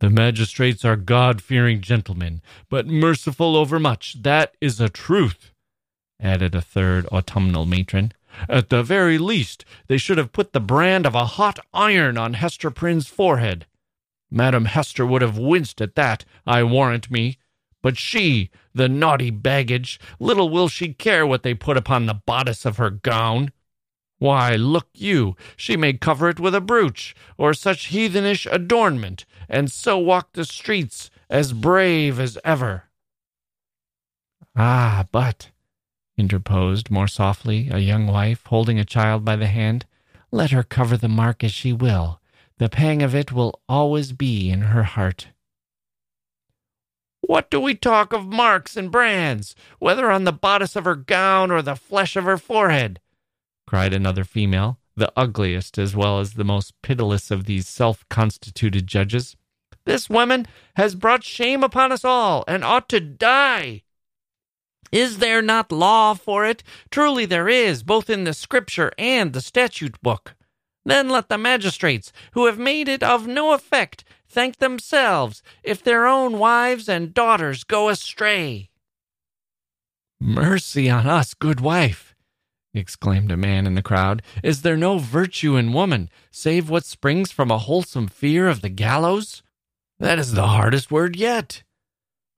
[0.00, 4.22] The magistrates are God fearing gentlemen, but merciful overmuch.
[4.22, 5.50] That is a truth,
[6.20, 8.12] added a third autumnal matron.
[8.48, 12.34] At the very least, they should have put the brand of a hot iron on
[12.34, 13.66] Hester Prynne's forehead.
[14.30, 17.38] Madam Hester would have winced at that, I warrant me.
[17.82, 22.64] But she, the naughty baggage, little will she care what they put upon the bodice
[22.64, 23.52] of her gown.
[24.18, 29.70] Why, look you, she may cover it with a brooch, or such heathenish adornment, and
[29.70, 32.84] so walk the streets as brave as ever.
[34.56, 35.50] Ah, but,
[36.16, 39.86] interposed more softly a young wife, holding a child by the hand,
[40.30, 42.20] let her cover the mark as she will.
[42.58, 45.28] The pang of it will always be in her heart.
[47.20, 51.50] What do we talk of marks and brands, whether on the bodice of her gown
[51.50, 53.00] or the flesh of her forehead?
[53.66, 58.86] cried another female, the ugliest as well as the most pitiless of these self constituted
[58.86, 59.36] judges.
[59.86, 60.46] This woman
[60.76, 63.82] has brought shame upon us all, and ought to die.
[64.94, 66.62] Is there not law for it?
[66.88, 70.36] Truly there is, both in the Scripture and the statute book.
[70.84, 76.06] Then let the magistrates, who have made it of no effect, thank themselves if their
[76.06, 78.70] own wives and daughters go astray.
[80.20, 82.14] Mercy on us, good wife,
[82.72, 84.22] exclaimed a man in the crowd.
[84.44, 88.68] Is there no virtue in woman, save what springs from a wholesome fear of the
[88.68, 89.42] gallows?
[89.98, 91.64] That is the hardest word yet.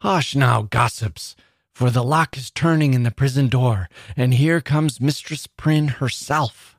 [0.01, 1.37] Hush now, gossips,
[1.77, 6.79] for the lock is turning in the prison door, and here comes Mistress Prynne herself.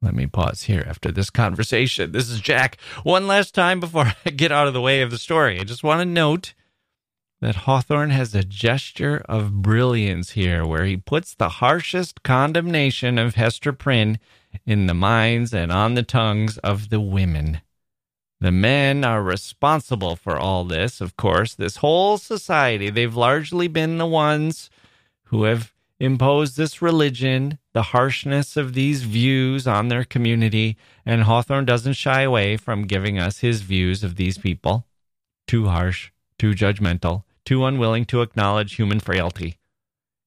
[0.00, 2.12] Let me pause here after this conversation.
[2.12, 2.78] This is Jacke.
[3.02, 5.84] One last time before I get out of the way of the story, I just
[5.84, 6.54] want to note
[7.42, 13.34] that Hawthorne has a gesture of brilliance here where he puts the harshest condemnation of
[13.34, 14.18] Hester Prynne
[14.64, 17.60] in the minds and on the tongues of the women.
[18.42, 21.54] The men are responsible for all this, of course.
[21.54, 24.68] This whole society, they've largely been the ones
[25.26, 30.76] who have imposed this religion the harshness of these views on their community,
[31.06, 34.86] and Hawthorne doesn't shy away from giving us his views of these people.
[35.46, 39.58] Too harsh, too judgmental, too unwilling to acknowledge human frailty.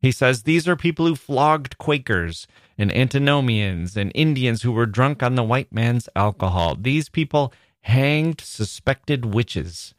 [0.01, 2.47] He says these are people who flogged Quakers
[2.77, 6.77] and antinomians and Indians who were drunk on the white man's alcohol.
[6.79, 7.51] These people
[7.85, 9.93] hanged suspected witches.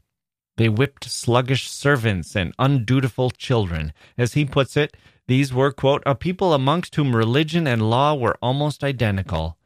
[0.57, 3.92] They whipped sluggish servants and undutiful children.
[4.18, 4.96] As he puts it,
[5.29, 9.57] these were, quote, a people amongst whom religion and law were almost identical,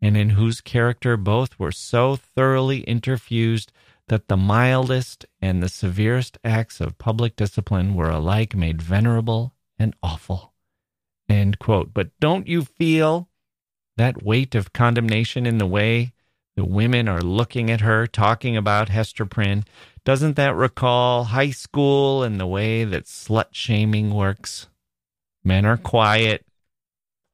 [0.00, 3.72] and in whose character both were so thoroughly interfused
[4.08, 9.94] that the mildest and the severest acts of public discipline were alike made venerable and
[10.02, 10.54] awful.
[11.28, 11.92] End quote.
[11.92, 13.28] But don't you feel
[13.98, 16.14] that weight of condemnation in the way
[16.56, 19.64] the women are looking at her, talking about Hester Prynne?
[20.04, 24.68] Doesn't that recall high school and the way that slut shaming works?
[25.44, 26.44] Men are quiet,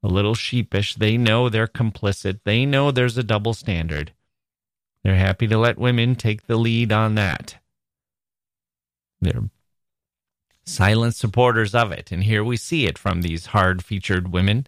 [0.02, 0.96] a little sheepish.
[0.96, 2.40] They know they're complicit.
[2.44, 4.12] They know there's a double standard.
[5.04, 7.56] They're happy to let women take the lead on that.
[9.20, 9.50] They're
[10.64, 12.12] silent supporters of it.
[12.12, 14.66] And here we see it from these hard featured women.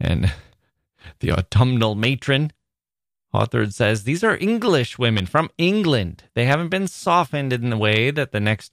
[0.00, 0.32] And
[1.20, 2.52] the autumnal matron,
[3.32, 6.24] Hawthorne says, these are English women from England.
[6.34, 8.72] They haven't been softened in the way that the next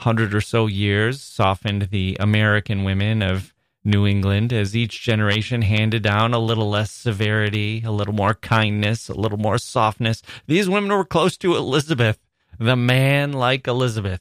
[0.00, 6.02] hundred or so years softened the American women of New England as each generation handed
[6.02, 10.22] down a little less severity, a little more kindness, a little more softness.
[10.46, 12.18] These women were close to Elizabeth,
[12.58, 14.20] the man like Elizabeth,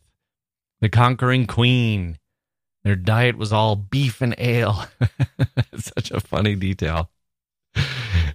[0.82, 2.18] the conquering queen.
[2.84, 4.86] Their diet was all beef and ale.
[5.78, 7.10] Such a funny detail.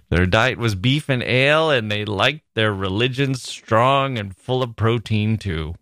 [0.09, 4.75] Their diet was beef and ale, and they liked their religion strong and full of
[4.75, 5.75] protein, too.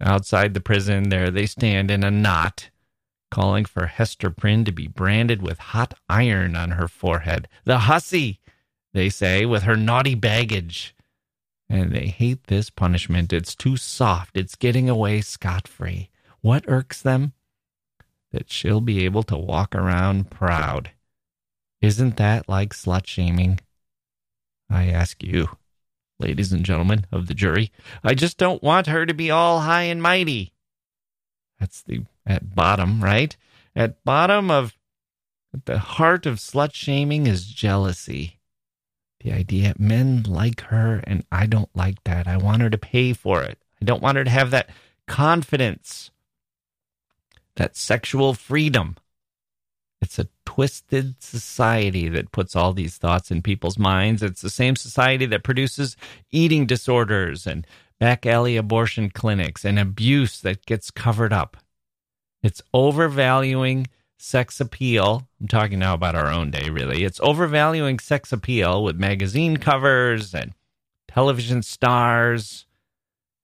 [0.00, 2.70] Outside the prison, there they stand in a knot,
[3.30, 7.48] calling for Hester Prynne to be branded with hot iron on her forehead.
[7.64, 8.40] The hussy,
[8.94, 10.94] they say, with her naughty baggage.
[11.68, 13.32] And they hate this punishment.
[13.32, 14.36] It's too soft.
[14.36, 16.10] It's getting away scot free.
[16.40, 17.34] What irks them?
[18.32, 20.90] That she'll be able to walk around proud.
[21.82, 23.60] Isn't that like slut shaming?
[24.68, 25.48] I ask you
[26.20, 27.72] ladies and gentlemen of the jury.
[28.04, 30.52] I just don't want her to be all high and mighty.
[31.58, 33.36] That's the at bottom, right?
[33.74, 34.76] At bottom of
[35.52, 38.38] at the heart of slut shaming is jealousy.
[39.20, 42.26] The idea men like her and I don't like that.
[42.26, 43.58] I want her to pay for it.
[43.80, 44.70] I don't want her to have that
[45.06, 46.10] confidence,
[47.56, 48.96] that sexual freedom.
[50.00, 54.22] It's a twisted society that puts all these thoughts in people's minds.
[54.22, 55.96] It's the same society that produces
[56.30, 57.66] eating disorders and
[57.98, 61.58] back alley abortion clinics and abuse that gets covered up.
[62.42, 63.88] It's overvaluing
[64.18, 65.28] sex appeal.
[65.40, 67.04] I'm talking now about our own day, really.
[67.04, 70.52] It's overvaluing sex appeal with magazine covers and
[71.08, 72.66] television stars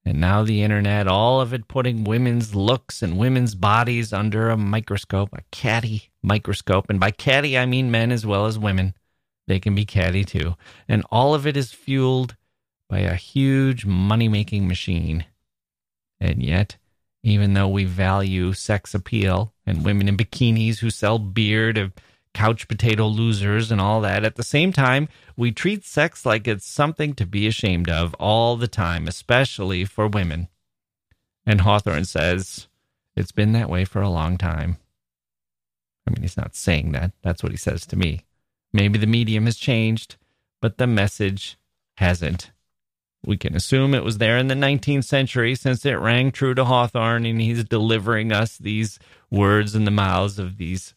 [0.07, 4.57] and now the internet, all of it putting women's looks and women's bodies under a
[4.57, 6.87] microscope, a catty microscope.
[6.89, 8.95] And by catty, I mean men as well as women.
[9.49, 10.55] They can be catty too.
[10.89, 12.37] And all of it is fueled
[12.89, 15.25] by a huge money making machine.
[16.21, 16.77] And yet,
[17.25, 21.91] even though we value sex appeal and women in bikinis who sell beer to
[22.37, 24.23] couch potato losers and all that.
[24.23, 25.09] At the same time,
[25.39, 30.07] we treat sex like it's something to be ashamed of all the time, especially for
[30.07, 30.49] women.
[31.47, 32.69] And Hawthorne says
[33.17, 34.77] it's been that way for a long time.
[36.07, 37.13] I mean, he's not saying that.
[37.23, 38.27] That's what he says to me.
[38.71, 40.17] Maybe the medium has changed,
[40.61, 41.57] but the message
[41.97, 42.53] hasn't.
[43.25, 46.67] We can assume it was there in the 19th century since it rang true to
[46.67, 48.99] Hawthorne and he's delivering us these
[49.31, 50.95] words in the mouths of these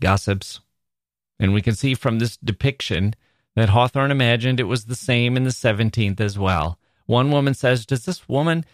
[0.00, 0.60] gossips.
[1.38, 3.14] And we can see from this depiction
[3.54, 6.78] that Hawthorne imagined it was the same in the 17th as well.
[7.06, 8.64] One woman says, Does this woman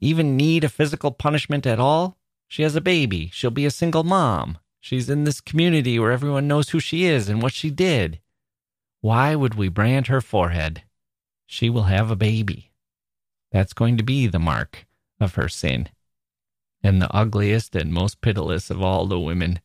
[0.00, 2.16] even need a physical punishment at all?
[2.48, 3.30] She has a baby.
[3.32, 4.58] She'll be a single mom.
[4.80, 8.20] She's in this community where everyone knows who she is and what she did.
[9.00, 10.82] Why would we brand her forehead?
[11.46, 12.72] She will have a baby.
[13.50, 14.86] That's going to be the mark
[15.20, 15.88] of her sin.
[16.82, 19.60] And the ugliest and most pitiless of all the women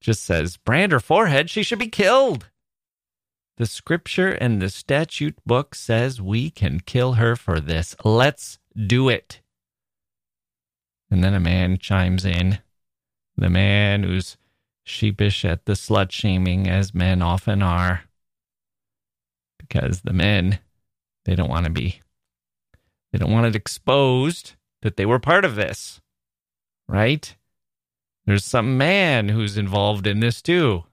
[0.00, 2.46] just says, brand her forehead, she should be killed.
[3.56, 7.96] The scripture and the statute book says we can kill her for this.
[8.04, 9.40] Let's do it.
[11.10, 12.58] And then a man chimes in.
[13.36, 14.36] The man who's
[14.84, 18.04] sheepish at the slut shaming, as men often are.
[19.58, 20.58] Because the men,
[21.24, 22.00] they don't want to be,
[23.12, 26.00] they don't want it exposed that they were part of this.
[26.88, 27.36] Right?
[28.26, 30.84] There's some man who's involved in this too.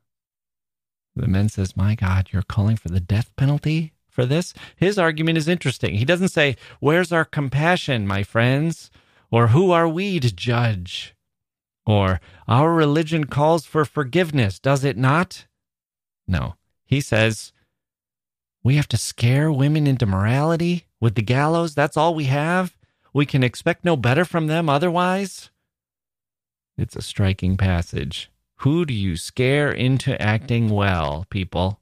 [1.16, 4.54] The man says, My God, you're calling for the death penalty for this?
[4.76, 5.96] His argument is interesting.
[5.96, 8.92] He doesn't say, Where's our compassion, my friends?
[9.32, 11.16] Or who are we to judge?
[11.86, 15.46] Or our religion calls for forgiveness, does it not?
[16.28, 16.56] No.
[16.86, 17.52] He says,
[18.64, 21.74] We have to scare women into morality with the gallows.
[21.74, 22.78] That's all we have.
[23.12, 25.50] We can expect no better from them otherwise.
[26.78, 28.32] It's a striking passage.
[28.58, 31.80] Who do you scare into acting well, people?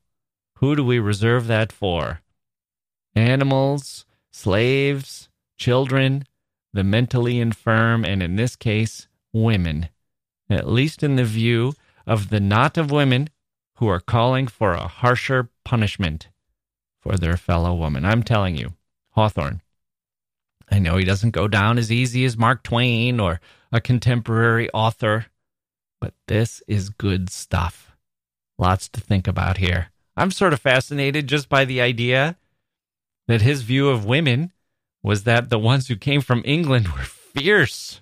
[0.58, 2.22] Who do we reserve that for?
[3.16, 6.26] Animals, slaves, children,
[6.74, 9.90] the mentally infirm, and in this case, women,
[10.50, 11.74] at least in the view
[12.06, 13.30] of the knot of women
[13.76, 16.30] who are calling for a harsher punishment
[17.00, 18.06] for their fellow woman.
[18.06, 18.74] I'm telling you,
[19.12, 19.62] Hawthorne.
[20.72, 25.28] I know he doesn't go down as easy as Mark Twain or a contemporary author,
[26.00, 27.96] but this is good stuff.
[28.58, 29.88] Lots to think about here.
[30.18, 32.38] I'm sort of fascinated just by the idea
[33.28, 34.52] that his view of women
[35.02, 38.02] was that the ones who came from England were fierce,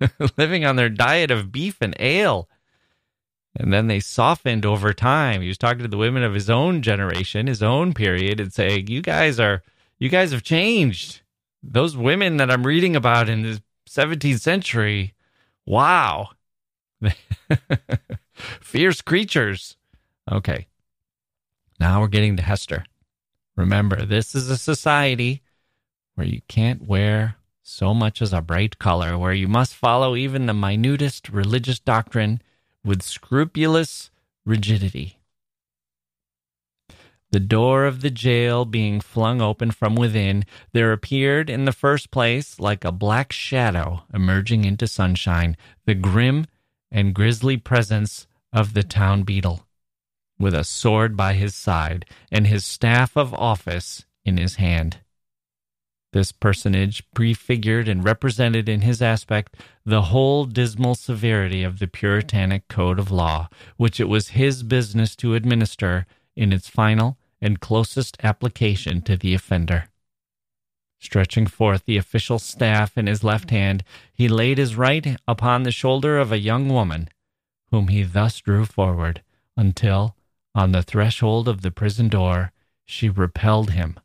[0.38, 2.48] living on their diet of beef and ale.
[3.56, 5.42] And then they softened over time.
[5.42, 8.88] He was talking to the women of his own generation, his own period, and saying,
[8.88, 9.62] You guys are,
[9.98, 11.20] you guys have changed.
[11.62, 13.60] Those women that I'm reading about in this
[13.94, 15.14] 17th century.
[15.64, 16.30] Wow.
[18.32, 19.76] Fierce creatures.
[20.30, 20.66] Okay.
[21.78, 22.84] Now we're getting to Hester.
[23.56, 25.42] Remember, this is a society
[26.16, 30.46] where you can't wear so much as a bright color, where you must follow even
[30.46, 32.42] the minutest religious doctrine
[32.84, 34.10] with scrupulous
[34.44, 35.18] rigidity
[37.34, 42.12] the door of the jail being flung open from within, there appeared in the first
[42.12, 46.46] place, like a black shadow emerging into sunshine, the grim
[46.92, 49.66] and grisly presence of the town beadle,
[50.38, 54.98] with a sword by his side and his staff of office in his hand.
[56.12, 62.68] This personage prefigured and represented in his aspect the whole dismal severity of the Puritanic
[62.68, 66.06] code of law, which it was his business to administer
[66.36, 69.88] in its final and closest application to the offender.
[70.98, 75.70] Stretching forth the official staff in his left hand, he laid his right upon the
[75.70, 77.08] shoulder of a young woman,
[77.70, 79.22] whom he thus drew forward,
[79.56, 80.16] until,
[80.54, 82.50] on the threshold of the prison door,
[82.86, 83.98] she repelled him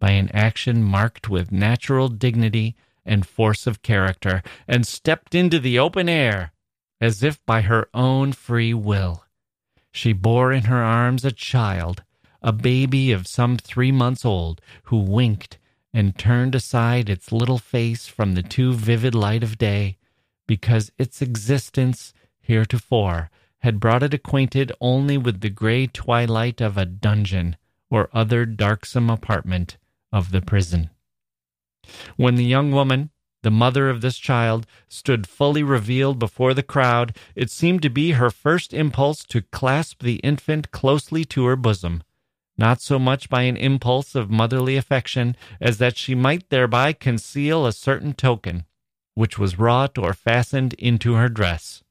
[0.00, 2.74] by an action marked with natural dignity
[3.06, 6.52] and force of character, and stepped into the open air
[7.00, 9.24] as if by her own free will.
[9.92, 12.02] She bore in her arms a child,
[12.42, 15.58] a baby of some three months old, who winked
[15.94, 19.96] and turned aside its little face from the too vivid light of day,
[20.46, 23.30] because its existence heretofore
[23.60, 27.56] had brought it acquainted only with the gray twilight of a dungeon
[27.90, 29.76] or other darksome apartment
[30.10, 30.90] of the prison.
[32.16, 33.10] When the young woman,
[33.42, 38.12] the mother of this child, stood fully revealed before the crowd, it seemed to be
[38.12, 42.02] her first impulse to clasp the infant closely to her bosom,
[42.56, 47.66] not so much by an impulse of motherly affection as that she might thereby conceal
[47.66, 48.64] a certain token,
[49.14, 51.82] which was wrought or fastened into her dress.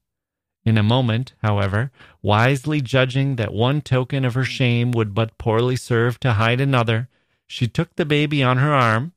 [0.64, 1.90] In a moment, however,
[2.22, 7.08] wisely judging that one token of her shame would but poorly serve to hide another,
[7.46, 9.12] she took the baby on her arm,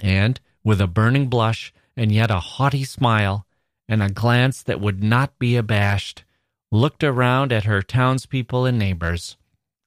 [0.00, 3.46] and, with a burning blush and yet a haughty smile,
[3.88, 6.24] and a glance that would not be abashed,
[6.70, 9.36] looked around at her townspeople and neighbors.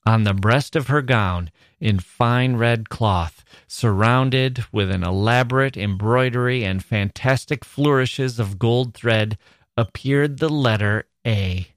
[0.08, 1.50] On the breast of her gown,
[1.80, 9.38] in fine red cloth, surrounded with an elaborate embroidery and fantastic flourishes of gold thread,
[9.76, 11.70] appeared the letter A.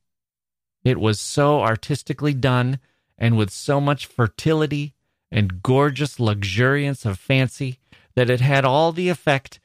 [0.84, 2.80] It was so artistically done,
[3.16, 4.94] and with so much fertility
[5.30, 7.78] and gorgeous luxuriance of fancy,
[8.14, 9.58] that it had all the effect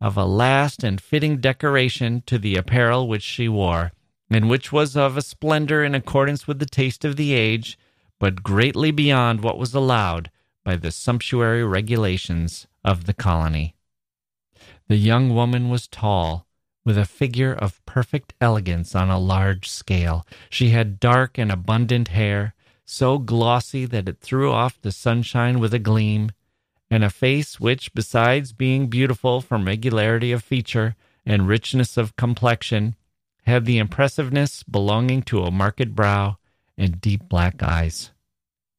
[0.00, 3.92] of a last and fitting decoration to the apparel which she wore,
[4.30, 7.78] and which was of a splendor in accordance with the taste of the age,
[8.18, 10.30] but greatly beyond what was allowed
[10.64, 13.74] by the sumptuary regulations of the colony.
[14.88, 16.46] The young woman was tall,
[16.84, 20.24] with a figure of perfect elegance on a large scale.
[20.48, 22.54] She had dark and abundant hair,
[22.84, 26.30] so glossy that it threw off the sunshine with a gleam,
[26.88, 30.94] and a face which, besides being beautiful from regularity of feature
[31.24, 32.94] and richness of complexion,
[33.44, 36.36] had the impressiveness belonging to a marked brow
[36.76, 38.10] and deep black eyes.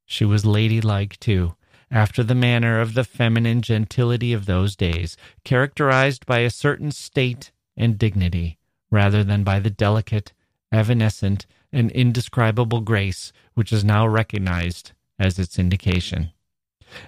[0.06, 1.56] She was ladylike, too,
[1.90, 7.52] after the manner of the feminine gentility of those days, characterized by a certain state
[7.76, 8.58] and dignity,
[8.92, 10.34] rather than by the delicate,
[10.72, 16.32] evanescent, and indescribable grace which is now recognized as its indication.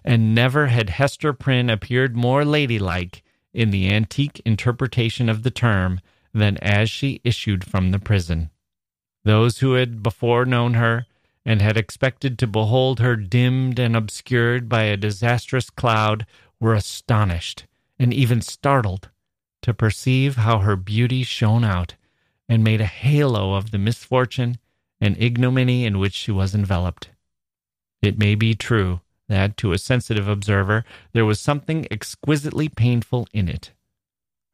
[0.04, 3.24] And never had Hester Prynne appeared more ladylike
[3.54, 6.02] in the antique interpretation of the term
[6.34, 8.50] than as she issued from the prison.
[9.24, 11.06] Those who had before known her
[11.46, 16.26] and had expected to behold her dimmed and obscured by a disastrous cloud
[16.60, 17.66] were astonished
[17.98, 19.10] and even startled
[19.62, 21.96] to perceive how her beauty shone out
[22.48, 24.58] and made a halo of the misfortune
[25.02, 27.10] and ignominy in which she was enveloped.
[28.02, 33.48] It may be true that, to a sensitive observer, there was something exquisitely painful in
[33.48, 33.72] it.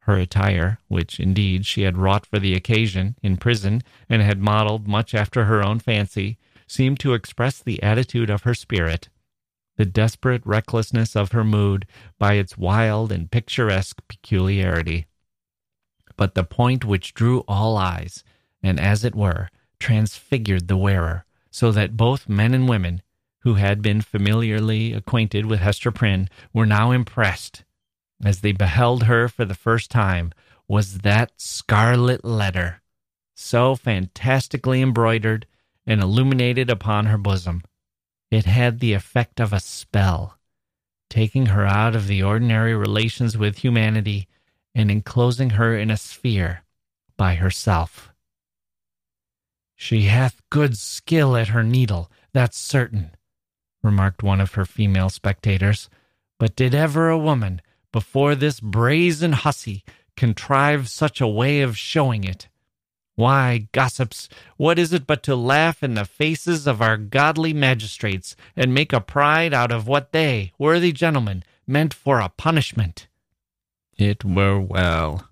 [0.06, 4.86] Her attire, which indeed she had wrought for the occasion in prison and had modeled
[4.86, 6.38] much after her own fancy,
[6.68, 9.08] seemed to express the attitude of her spirit,
[9.76, 11.86] the desperate recklessness of her mood
[12.20, 15.06] by its wild and picturesque peculiarity.
[16.16, 18.22] But the point which drew all eyes,
[18.62, 19.50] and as it were,
[19.80, 23.02] transfigured the wearer, so that both men and women,
[23.40, 27.64] who had been familiarly acquainted with Hester Prynne, were now impressed,
[28.24, 30.32] as they beheld her for the first time,
[30.68, 32.82] was that scarlet letter,
[33.34, 35.46] so fantastically embroidered
[35.86, 37.62] and illuminated upon her bosom.
[38.30, 40.38] It had the effect of a spell,
[41.08, 44.26] taking her out of the ordinary relations with humanity
[44.74, 46.64] and enclosing her in a sphere
[47.16, 48.12] by herself.
[49.76, 53.10] She hath good skill at her needle, that's certain,
[53.82, 55.88] remarked one of her female spectators.
[56.38, 57.62] But did ever a woman,
[57.96, 59.82] before this brazen hussy,
[60.18, 62.46] contrive such a way of showing it?
[63.14, 64.28] Why, gossips,
[64.58, 68.92] what is it but to laugh in the faces of our godly magistrates and make
[68.92, 73.06] a pride out of what they, worthy gentlemen, meant for a punishment?
[73.96, 75.30] It were well,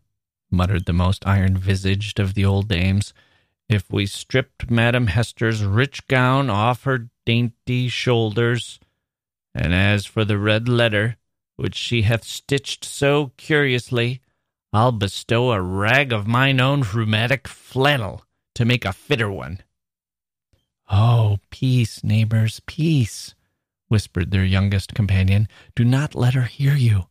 [0.50, 3.12] muttered the most iron visaged of the old dames,
[3.68, 8.80] if we stripped Madam Hester's rich gown off her dainty shoulders,
[9.54, 11.18] and as for the red letter,
[11.56, 14.20] which she hath stitched so curiously,
[14.72, 18.24] I'll bestow a rag of mine own rheumatic flannel
[18.54, 19.60] to make a fitter one.
[20.90, 23.34] Oh, peace, neighbors, peace,
[23.88, 25.48] whispered their youngest companion.
[25.74, 27.04] Do not let her hear you.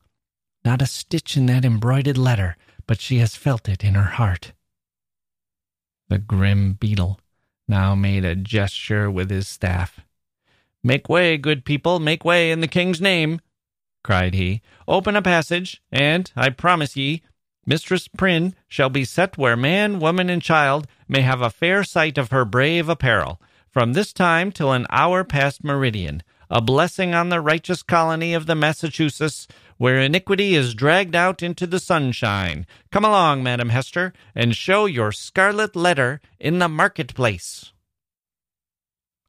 [0.66, 4.54] Not a stitch in that embroidered letter, but she has felt it in her heart.
[6.10, 7.20] The grim beadle
[7.68, 10.02] now made a gesture with his staff.
[10.84, 13.40] Make way, good people, make way in the king's name,
[14.04, 14.62] cried he.
[14.88, 17.22] Open a passage, and, I promise ye,
[17.66, 22.18] Mistress Prynne shall be set where man, woman, and child may have a fair sight
[22.18, 23.42] of her brave apparel,
[23.72, 28.46] from this time till an hour past meridian, a blessing on the righteous colony of
[28.46, 29.48] the Massachusetts,
[29.78, 32.68] where iniquity is dragged out into the sunshine.
[32.92, 37.72] Come along, Madam Hester, and show your scarlet letter in the marketplace.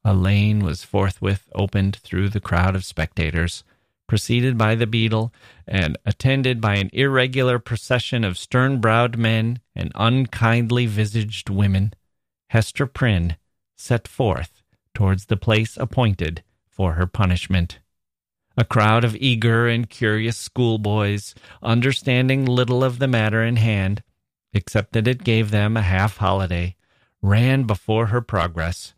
[0.03, 3.63] A lane was forthwith opened through the crowd of spectators,
[4.07, 5.33] preceded by the beadle,
[5.67, 11.93] and attended by an irregular procession of stern browed men and unkindly visaged women.
[12.49, 13.37] Hester Prynne
[13.75, 17.79] set forth towards the place appointed for her punishment.
[18.57, 24.03] A crowd of eager and curious schoolboys, understanding little of the matter in hand,
[24.53, 26.75] except that it gave them a half holiday,
[27.21, 28.93] ran before her progress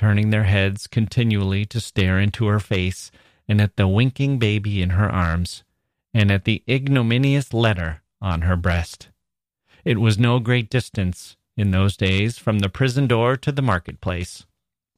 [0.00, 3.10] turning their heads continually to stare into her face
[3.50, 5.64] and at the winking baby in her arms,
[6.14, 9.08] and at the ignominious letter on her breast.
[9.84, 14.46] It was no great distance in those days from the prison door to the marketplace.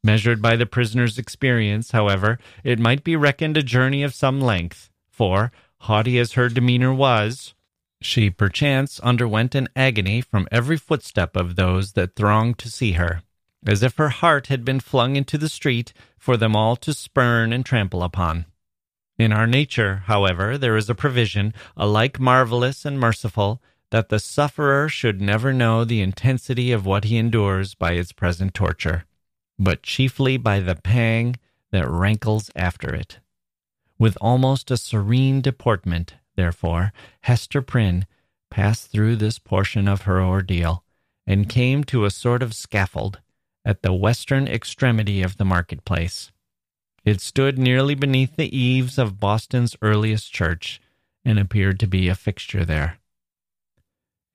[0.05, 4.91] Measured by the prisoner's experience, however, it might be reckoned a journey of some length,
[5.09, 7.55] for, haughty as her demeanor was,
[8.03, 13.23] she perchance underwent an agony from every footstep of those that thronged to see her
[13.67, 17.53] as if her heart had been flung into the street for them all to spurn
[17.53, 18.47] and trample upon.
[19.19, 24.89] In our nature, however, there is a provision, alike marvelous and merciful, that the sufferer
[24.89, 29.05] should never know the intensity of what he endures by its present torture,
[29.59, 31.37] but chiefly by the pang
[31.71, 33.19] that rankles after it.
[33.99, 38.07] With almost a serene deportment, therefore, Hester Prynne
[38.51, 40.85] passed through this portion of her ordeal,
[41.27, 43.21] and came to a sort of scaffold
[43.65, 46.33] at the western extremity of the marketplace.
[47.05, 50.81] It stood nearly beneath the eaves of Boston's earliest church
[51.25, 52.99] and appeared to be a fixture there.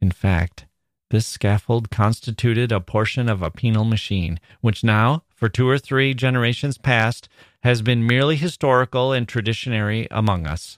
[0.02, 0.66] In fact,
[1.10, 6.14] this scaffold constituted a portion of a penal machine, which now, for two or three
[6.14, 7.30] generations past,
[7.64, 10.78] has been merely historical and traditionary among us,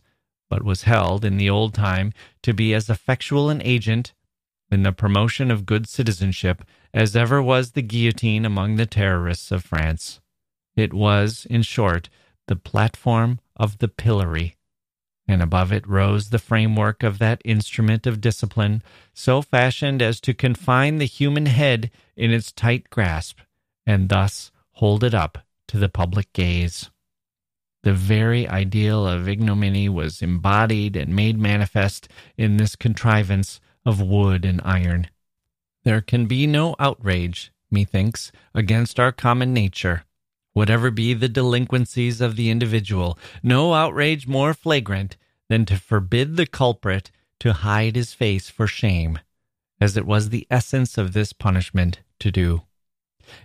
[0.50, 4.14] but was held in the old time to be as effectual an agent
[4.72, 6.64] in the promotion of good citizenship
[6.94, 10.20] as ever was the guillotine among the terrorists of France.
[10.76, 12.10] It was, in short,
[12.48, 14.56] the platform of the pillory,
[15.28, 18.82] and above it rose the framework of that instrument of discipline
[19.14, 23.40] so fashioned as to confine the human head in its tight grasp,
[23.86, 26.90] and thus hold it up to the public gaze.
[27.84, 34.44] The very ideal of ignominy was embodied and made manifest in this contrivance of wood
[34.44, 35.08] and iron.
[35.90, 40.04] There can be no outrage, methinks, against our common nature,
[40.54, 45.18] whatever be the delinquencies of the individual, no outrage more flagrant
[45.48, 47.10] than to forbid the culprit
[47.40, 49.18] to hide his face for shame,
[49.82, 52.62] as it was the essence of this punishment to do.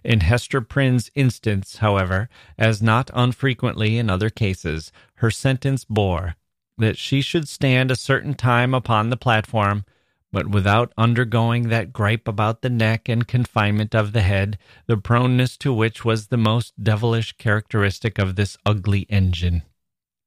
[0.05, 2.29] In Hester Prynne's instance, however,
[2.59, 6.37] as not unfrequently in other cases, her sentence bore
[6.77, 9.87] that she should stand a certain time upon the platform
[10.35, 14.59] but without undergoing that gripe about the neck and confinement of the head,
[14.89, 19.63] the proneness to which was the most devilish characteristic of this ugly engine.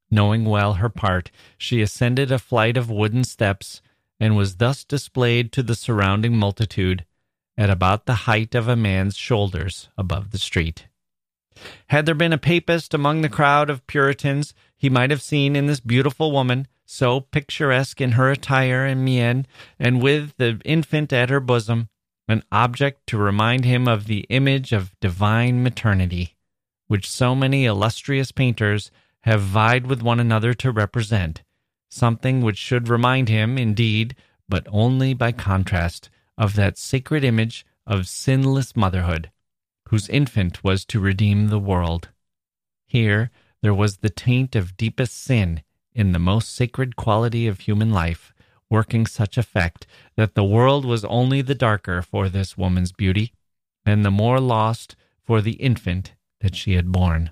[0.10, 3.82] Knowing well her part, she ascended a flight of wooden steps,
[4.18, 7.05] and was thus displayed to the surrounding multitude
[7.58, 10.88] at about the height of a man's shoulders above the street.
[11.88, 15.68] Had there been a papist among the crowd of Puritans, he might have seen in
[15.68, 19.45] this beautiful woman so picturesque in her attire and mien,
[19.77, 21.89] and with the infant at her bosom,
[22.29, 26.38] an object to remind him of the image of divine maternity,
[26.88, 28.89] which so many illustrious painters
[29.21, 31.43] have vied with one another to represent,
[31.89, 34.15] something which should remind him, indeed,
[34.47, 39.29] but only by contrast, of that sacred image of sinless motherhood,
[39.89, 42.09] whose infant was to redeem the world.
[42.85, 43.29] Here
[43.61, 45.63] there was the taint of deepest sin
[45.97, 48.31] in the most sacred quality of human life,
[48.69, 53.33] working such effect that the world was only the darker for this woman's beauty,
[53.83, 54.95] and the more lost
[55.25, 57.31] for the infant that she had borne.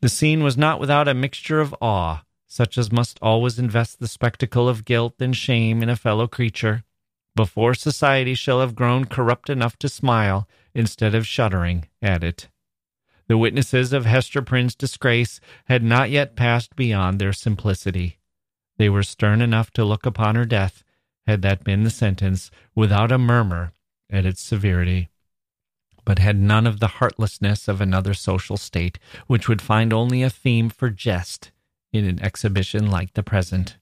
[0.00, 4.08] The scene was not without a mixture of awe, such as must always invest the
[4.08, 6.84] spectacle of guilt and shame in a fellow creature,
[7.36, 12.48] before society shall have grown corrupt enough to smile instead of shuddering at it.
[13.32, 18.18] The witnesses of Hester Prynne's disgrace had not yet passed beyond their simplicity.
[18.76, 20.84] They were stern enough to look upon her death,
[21.26, 23.72] had that been the sentence, without a murmur
[24.10, 25.08] at its severity,
[26.04, 30.28] but had none of the heartlessness of another social state, which would find only a
[30.28, 31.52] theme for jest
[31.90, 33.78] in an exhibition like the present.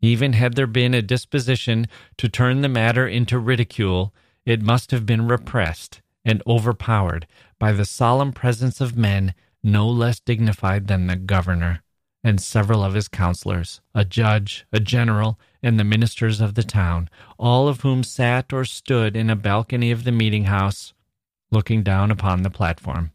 [0.00, 4.14] Even had there been a disposition to turn the matter into ridicule,
[4.46, 7.26] it must have been repressed and overpowered
[7.58, 11.82] by the solemn presence of men no less dignified than the governor
[12.24, 17.08] and several of his counselors, a judge, a general, and the ministers of the town,
[17.38, 20.94] all of whom sat or stood in a balcony of the meeting house,
[21.50, 23.10] looking down upon the platform.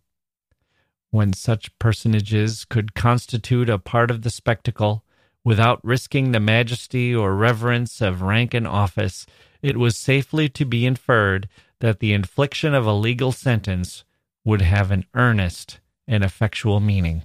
[1.10, 5.06] When such personages could constitute a part of the spectacle,
[5.44, 9.26] without risking the majesty or reverence of rank and office,
[9.62, 11.48] it was safely to be inferred
[11.80, 14.04] that the infliction of a legal sentence
[14.44, 17.24] would have an earnest and effectual meaning.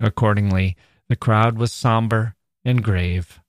[0.00, 0.76] Accordingly,
[1.08, 2.34] the crowd was somber
[2.64, 3.40] and grave.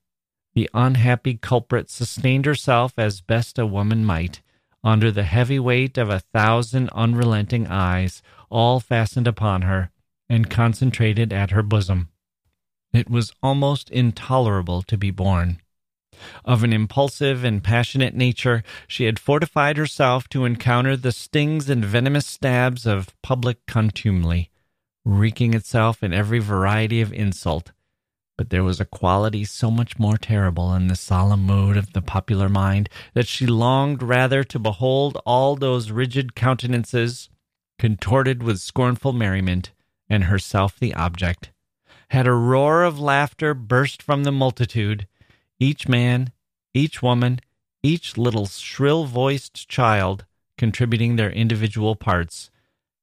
[0.54, 4.40] The unhappy culprit sustained herself as best a woman might,
[4.82, 9.90] under the heavy weight of a thousand unrelenting eyes, all fastened upon her
[10.28, 12.08] and concentrated at her bosom.
[12.92, 15.60] It was almost intolerable to be borne.
[16.44, 21.84] Of an impulsive and passionate nature, she had fortified herself to encounter the stings and
[21.84, 24.50] venomous stabs of public contumely
[25.08, 27.72] wreaking itself in every variety of insult.
[28.36, 32.02] But there was a quality so much more terrible in the solemn mood of the
[32.02, 37.30] popular mind that she longed rather to behold all those rigid countenances
[37.78, 39.72] contorted with scornful merriment,
[40.10, 41.52] and herself the object.
[42.10, 45.06] Had a roar of laughter burst from the multitude,
[45.60, 46.32] each man,
[46.74, 47.40] each woman,
[47.82, 50.24] each little shrill voiced child
[50.56, 52.50] contributing their individual parts,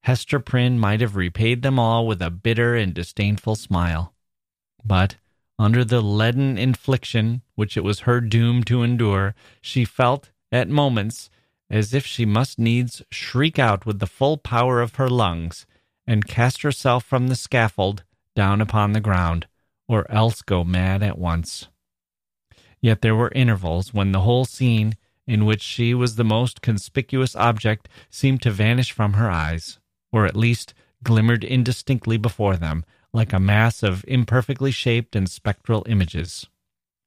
[0.03, 4.13] Hester Prynne might have repaid them all with a bitter and disdainful smile.
[4.83, 5.15] But,
[5.57, 11.31] under the leaden infliction which it was her doom to endure, she felt, at moments,
[11.71, 15.65] as if she must needs shriek out with the full power of her lungs,
[16.05, 18.03] and cast herself from the scaffold
[18.35, 19.47] down upon the ground,
[19.87, 21.67] or else go mad at once.
[22.85, 24.93] Yet there were intervals when the whole scene,
[25.25, 29.79] in which she was the most conspicuous object, seemed to vanish from her eyes
[30.11, 35.83] or at least glimmered indistinctly before them, like a mass of imperfectly shaped and spectral
[35.89, 36.45] images.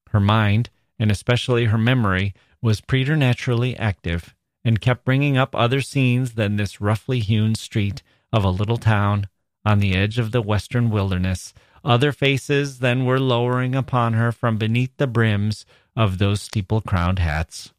[0.08, 0.68] Her mind,
[0.98, 6.80] and especially her memory, was preternaturally active, and kept bringing up other scenes than this
[6.80, 8.02] roughly hewn street
[8.32, 9.28] of a little town
[9.64, 11.54] on the edge of the western wilderness,
[11.88, 15.64] other faces then were lowering upon her from beneath the brims
[15.96, 17.72] of those steeple crowned hats.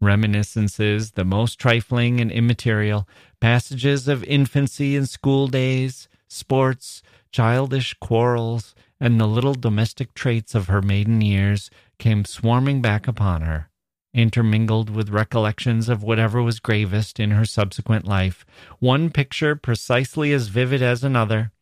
[0.00, 3.06] Reminiscences, the most trifling and immaterial,
[3.38, 10.68] passages of infancy and school days, sports, childish quarrels, and the little domestic traits of
[10.68, 13.68] her maiden years came swarming back upon her,
[14.14, 18.46] intermingled with recollections of whatever was gravest in her subsequent life,
[18.78, 21.52] one picture precisely as vivid as another,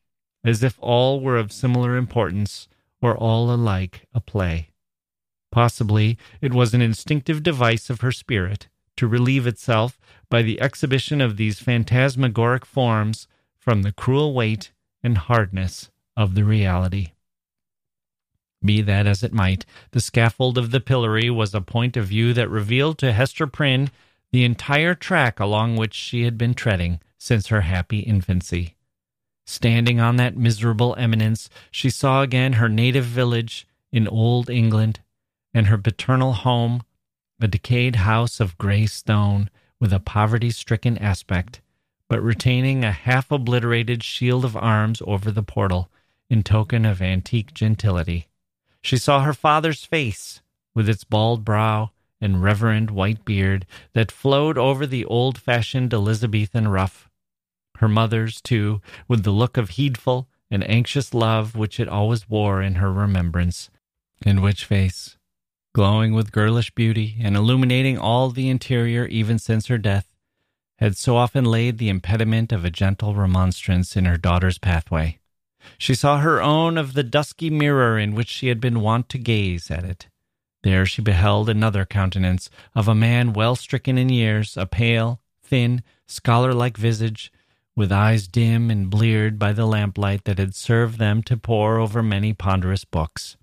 [0.44, 2.68] as if all were of similar importance,
[3.00, 4.70] or all alike a play.
[5.50, 11.20] Possibly it was an instinctive device of her spirit to relieve itself by the exhibition
[11.20, 13.26] of these phantasmagoric forms
[13.56, 14.72] from the cruel weight
[15.02, 17.12] and hardness of the reality.
[18.64, 22.32] Be that as it might, the scaffold of the pillory was a point of view
[22.32, 23.90] that revealed to Hester Prynne
[24.32, 28.74] the entire track along which she had been treading since her happy infancy.
[29.50, 35.00] Standing on that miserable eminence, she saw again her native village in old England
[35.54, 36.82] and her paternal home,
[37.40, 39.48] a decayed house of gray stone
[39.80, 41.62] with a poverty stricken aspect,
[42.10, 45.88] but retaining a half obliterated shield of arms over the portal
[46.28, 48.28] in token of antique gentility.
[48.82, 50.42] She saw her father's face,
[50.74, 56.68] with its bald brow and reverend white beard that flowed over the old fashioned Elizabethan
[56.68, 57.07] ruff.
[57.78, 62.62] Her mother's, too, with the look of heedful and anxious love which it always wore
[62.62, 63.70] in her remembrance,
[64.24, 65.18] in which face
[65.78, 70.12] glowing with girlish beauty and illuminating all the interior even since her death,
[70.78, 75.20] had so often laid the impediment of a gentle remonstrance in her daughter's pathway.
[75.78, 79.18] She saw her own of the dusky mirror in which she had been wont to
[79.18, 80.08] gaze at it.
[80.64, 85.84] There she beheld another countenance of a man well stricken in years, a pale, thin,
[86.08, 87.32] scholar like visage,
[87.78, 92.02] with eyes dim and bleared by the lamplight that had served them to pore over
[92.02, 93.36] many ponderous books.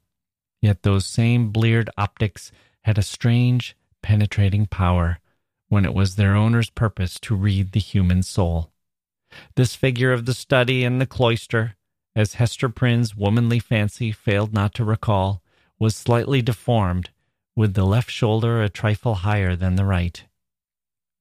[0.62, 5.20] Yet those same bleared optics had a strange, penetrating power
[5.70, 8.74] when it was their owner's purpose to read the human soul.
[9.56, 11.78] This figure of the study and the cloister,
[12.14, 15.42] as Hester Prynne's womanly fancy failed not to recall,
[15.80, 17.10] was slightly deformed,
[17.56, 20.26] with the left shoulder a trifle higher than the right.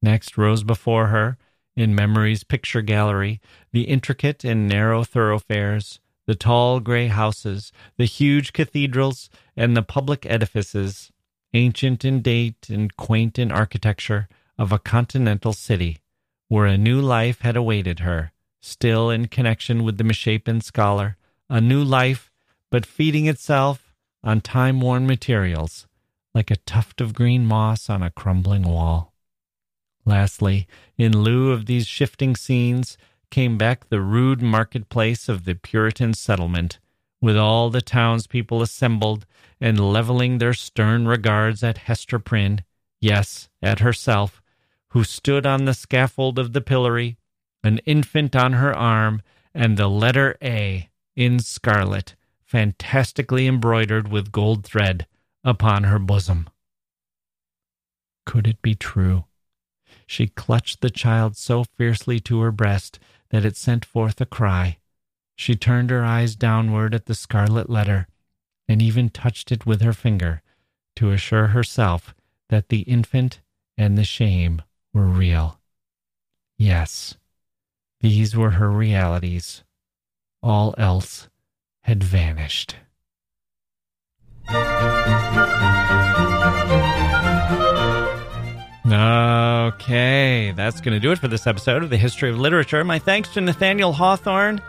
[0.03, 1.39] Next rose before her,
[1.77, 3.41] in memory's picture gallery,
[3.73, 10.25] the intricate and narrow thoroughfares, the tall gray houses, the huge cathedrals, and the public
[10.27, 11.11] edifices,
[11.53, 15.99] ancient in date and quaint in architecture, of a continental city,
[16.49, 21.17] where a new life had awaited her, still in connection with the misshapen scholar,
[21.51, 22.31] a new life,
[22.71, 25.87] but feeding itself on time worn materials,
[26.35, 29.14] like a tuft of green moss on a crumbling wall.
[30.05, 30.67] Lastly,
[30.99, 32.99] in lieu of these shifting scenes,
[33.31, 36.79] came back the rude marketplace of the Puritan settlement,
[37.21, 39.27] with all the townspeople assembled
[39.61, 42.63] and leveling their stern regards at Hester Prynne,
[43.01, 44.43] yes, at herself,
[44.89, 47.17] who stood on the scaffold of the pillory,
[47.63, 49.23] an infant on her arm,
[49.55, 55.07] and the letter A in scarlet, fantastically embroidered with gold thread,
[55.43, 56.49] upon her bosom.
[58.27, 59.25] Could it be true?
[60.15, 63.01] She clutched the child so fiercely to her breast
[63.31, 64.79] that it sent forth a cry.
[65.35, 68.07] She turned her eyes downward at the scarlet letter,
[68.69, 70.41] and even touched it with her finger
[70.95, 72.15] to assure herself
[72.49, 73.41] that the infant
[73.77, 74.63] and the shame
[74.93, 75.59] were real.
[76.57, 77.17] Yes,
[77.99, 79.65] these were her realities.
[80.45, 81.29] All else
[81.83, 82.77] had vanished.
[88.95, 92.85] Okay, that's going to do it for this episode of the History of Literature.
[92.85, 94.63] My thanks to Nathaniel Hawthorne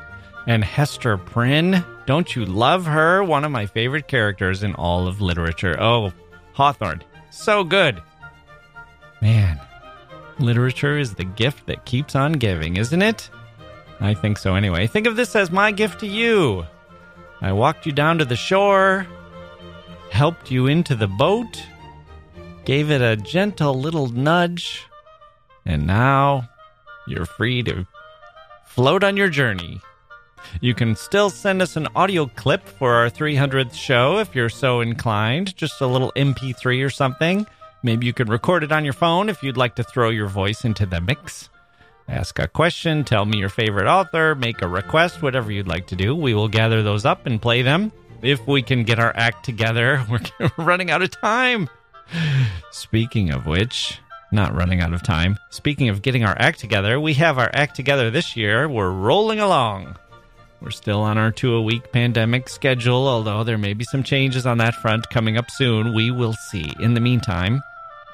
[0.48, 1.86] and Hester Prynne.
[2.08, 3.24] Don't you love her?
[3.24, 5.80] One of my favorite characters in all of literature.
[5.80, 6.12] Oh,
[6.54, 8.02] Hawthorne, so good.
[9.22, 9.62] Man,
[10.40, 13.30] literature is the gift that keeps on giving, isn't it?
[14.00, 14.88] I think so anyway.
[14.88, 16.66] Think of this as my gift to you.
[17.42, 19.06] I walked you down to the shore,
[20.10, 21.62] helped you into the boat,
[22.66, 24.86] gave it a gentle little nudge,
[25.66, 26.50] and now
[27.08, 27.86] you're free to
[28.66, 29.80] float on your journey.
[30.62, 34.82] You can still send us an audio clip for our 300th show if you're so
[34.82, 37.46] inclined, just a little MP3 or something.
[37.84, 40.66] Maybe you could record it on your phone if you'd like to throw your voice
[40.66, 41.50] into the mix.
[42.08, 45.96] Ask a question, tell me your favorite author, make a request, whatever you'd like to
[45.96, 46.16] do.
[46.16, 47.92] We will gather those up and play them.
[48.22, 50.20] If we can get our act together, we're
[50.58, 51.70] running out of time.
[52.72, 54.00] Speaking of which,
[54.32, 55.38] not running out of time.
[55.50, 58.68] Speaking of getting our act together, we have our act together this year.
[58.68, 59.96] We're rolling along.
[60.62, 64.46] We're still on our two a week pandemic schedule, although there may be some changes
[64.46, 65.94] on that front coming up soon.
[65.94, 66.72] We will see.
[66.80, 67.62] In the meantime,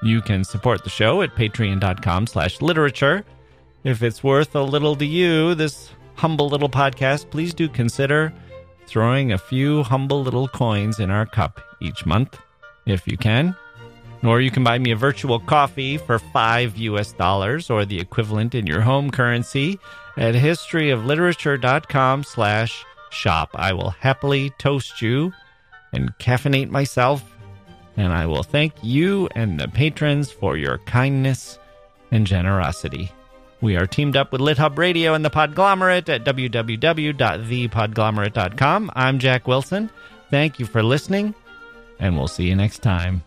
[0.01, 3.23] you can support the show at patreon.com slash literature.
[3.83, 8.33] If it's worth a little to you, this humble little podcast, please do consider
[8.85, 12.37] throwing a few humble little coins in our cup each month,
[12.85, 13.55] if you can.
[14.23, 18.53] Or you can buy me a virtual coffee for five US dollars or the equivalent
[18.53, 19.79] in your home currency
[20.17, 23.49] at historyofliterature.com slash shop.
[23.55, 25.33] I will happily toast you
[25.93, 27.23] and caffeinate myself,
[27.97, 31.57] and I will thank you and the patrons for your kindness
[32.11, 33.11] and generosity.
[33.61, 38.91] We are teamed up with LitHub Radio and the Podglomerate at www.thepodglomerate.com.
[38.95, 39.91] I'm Jacke Wilson.
[40.29, 41.35] Thank you for listening,
[41.99, 43.21] and we'll see you next time.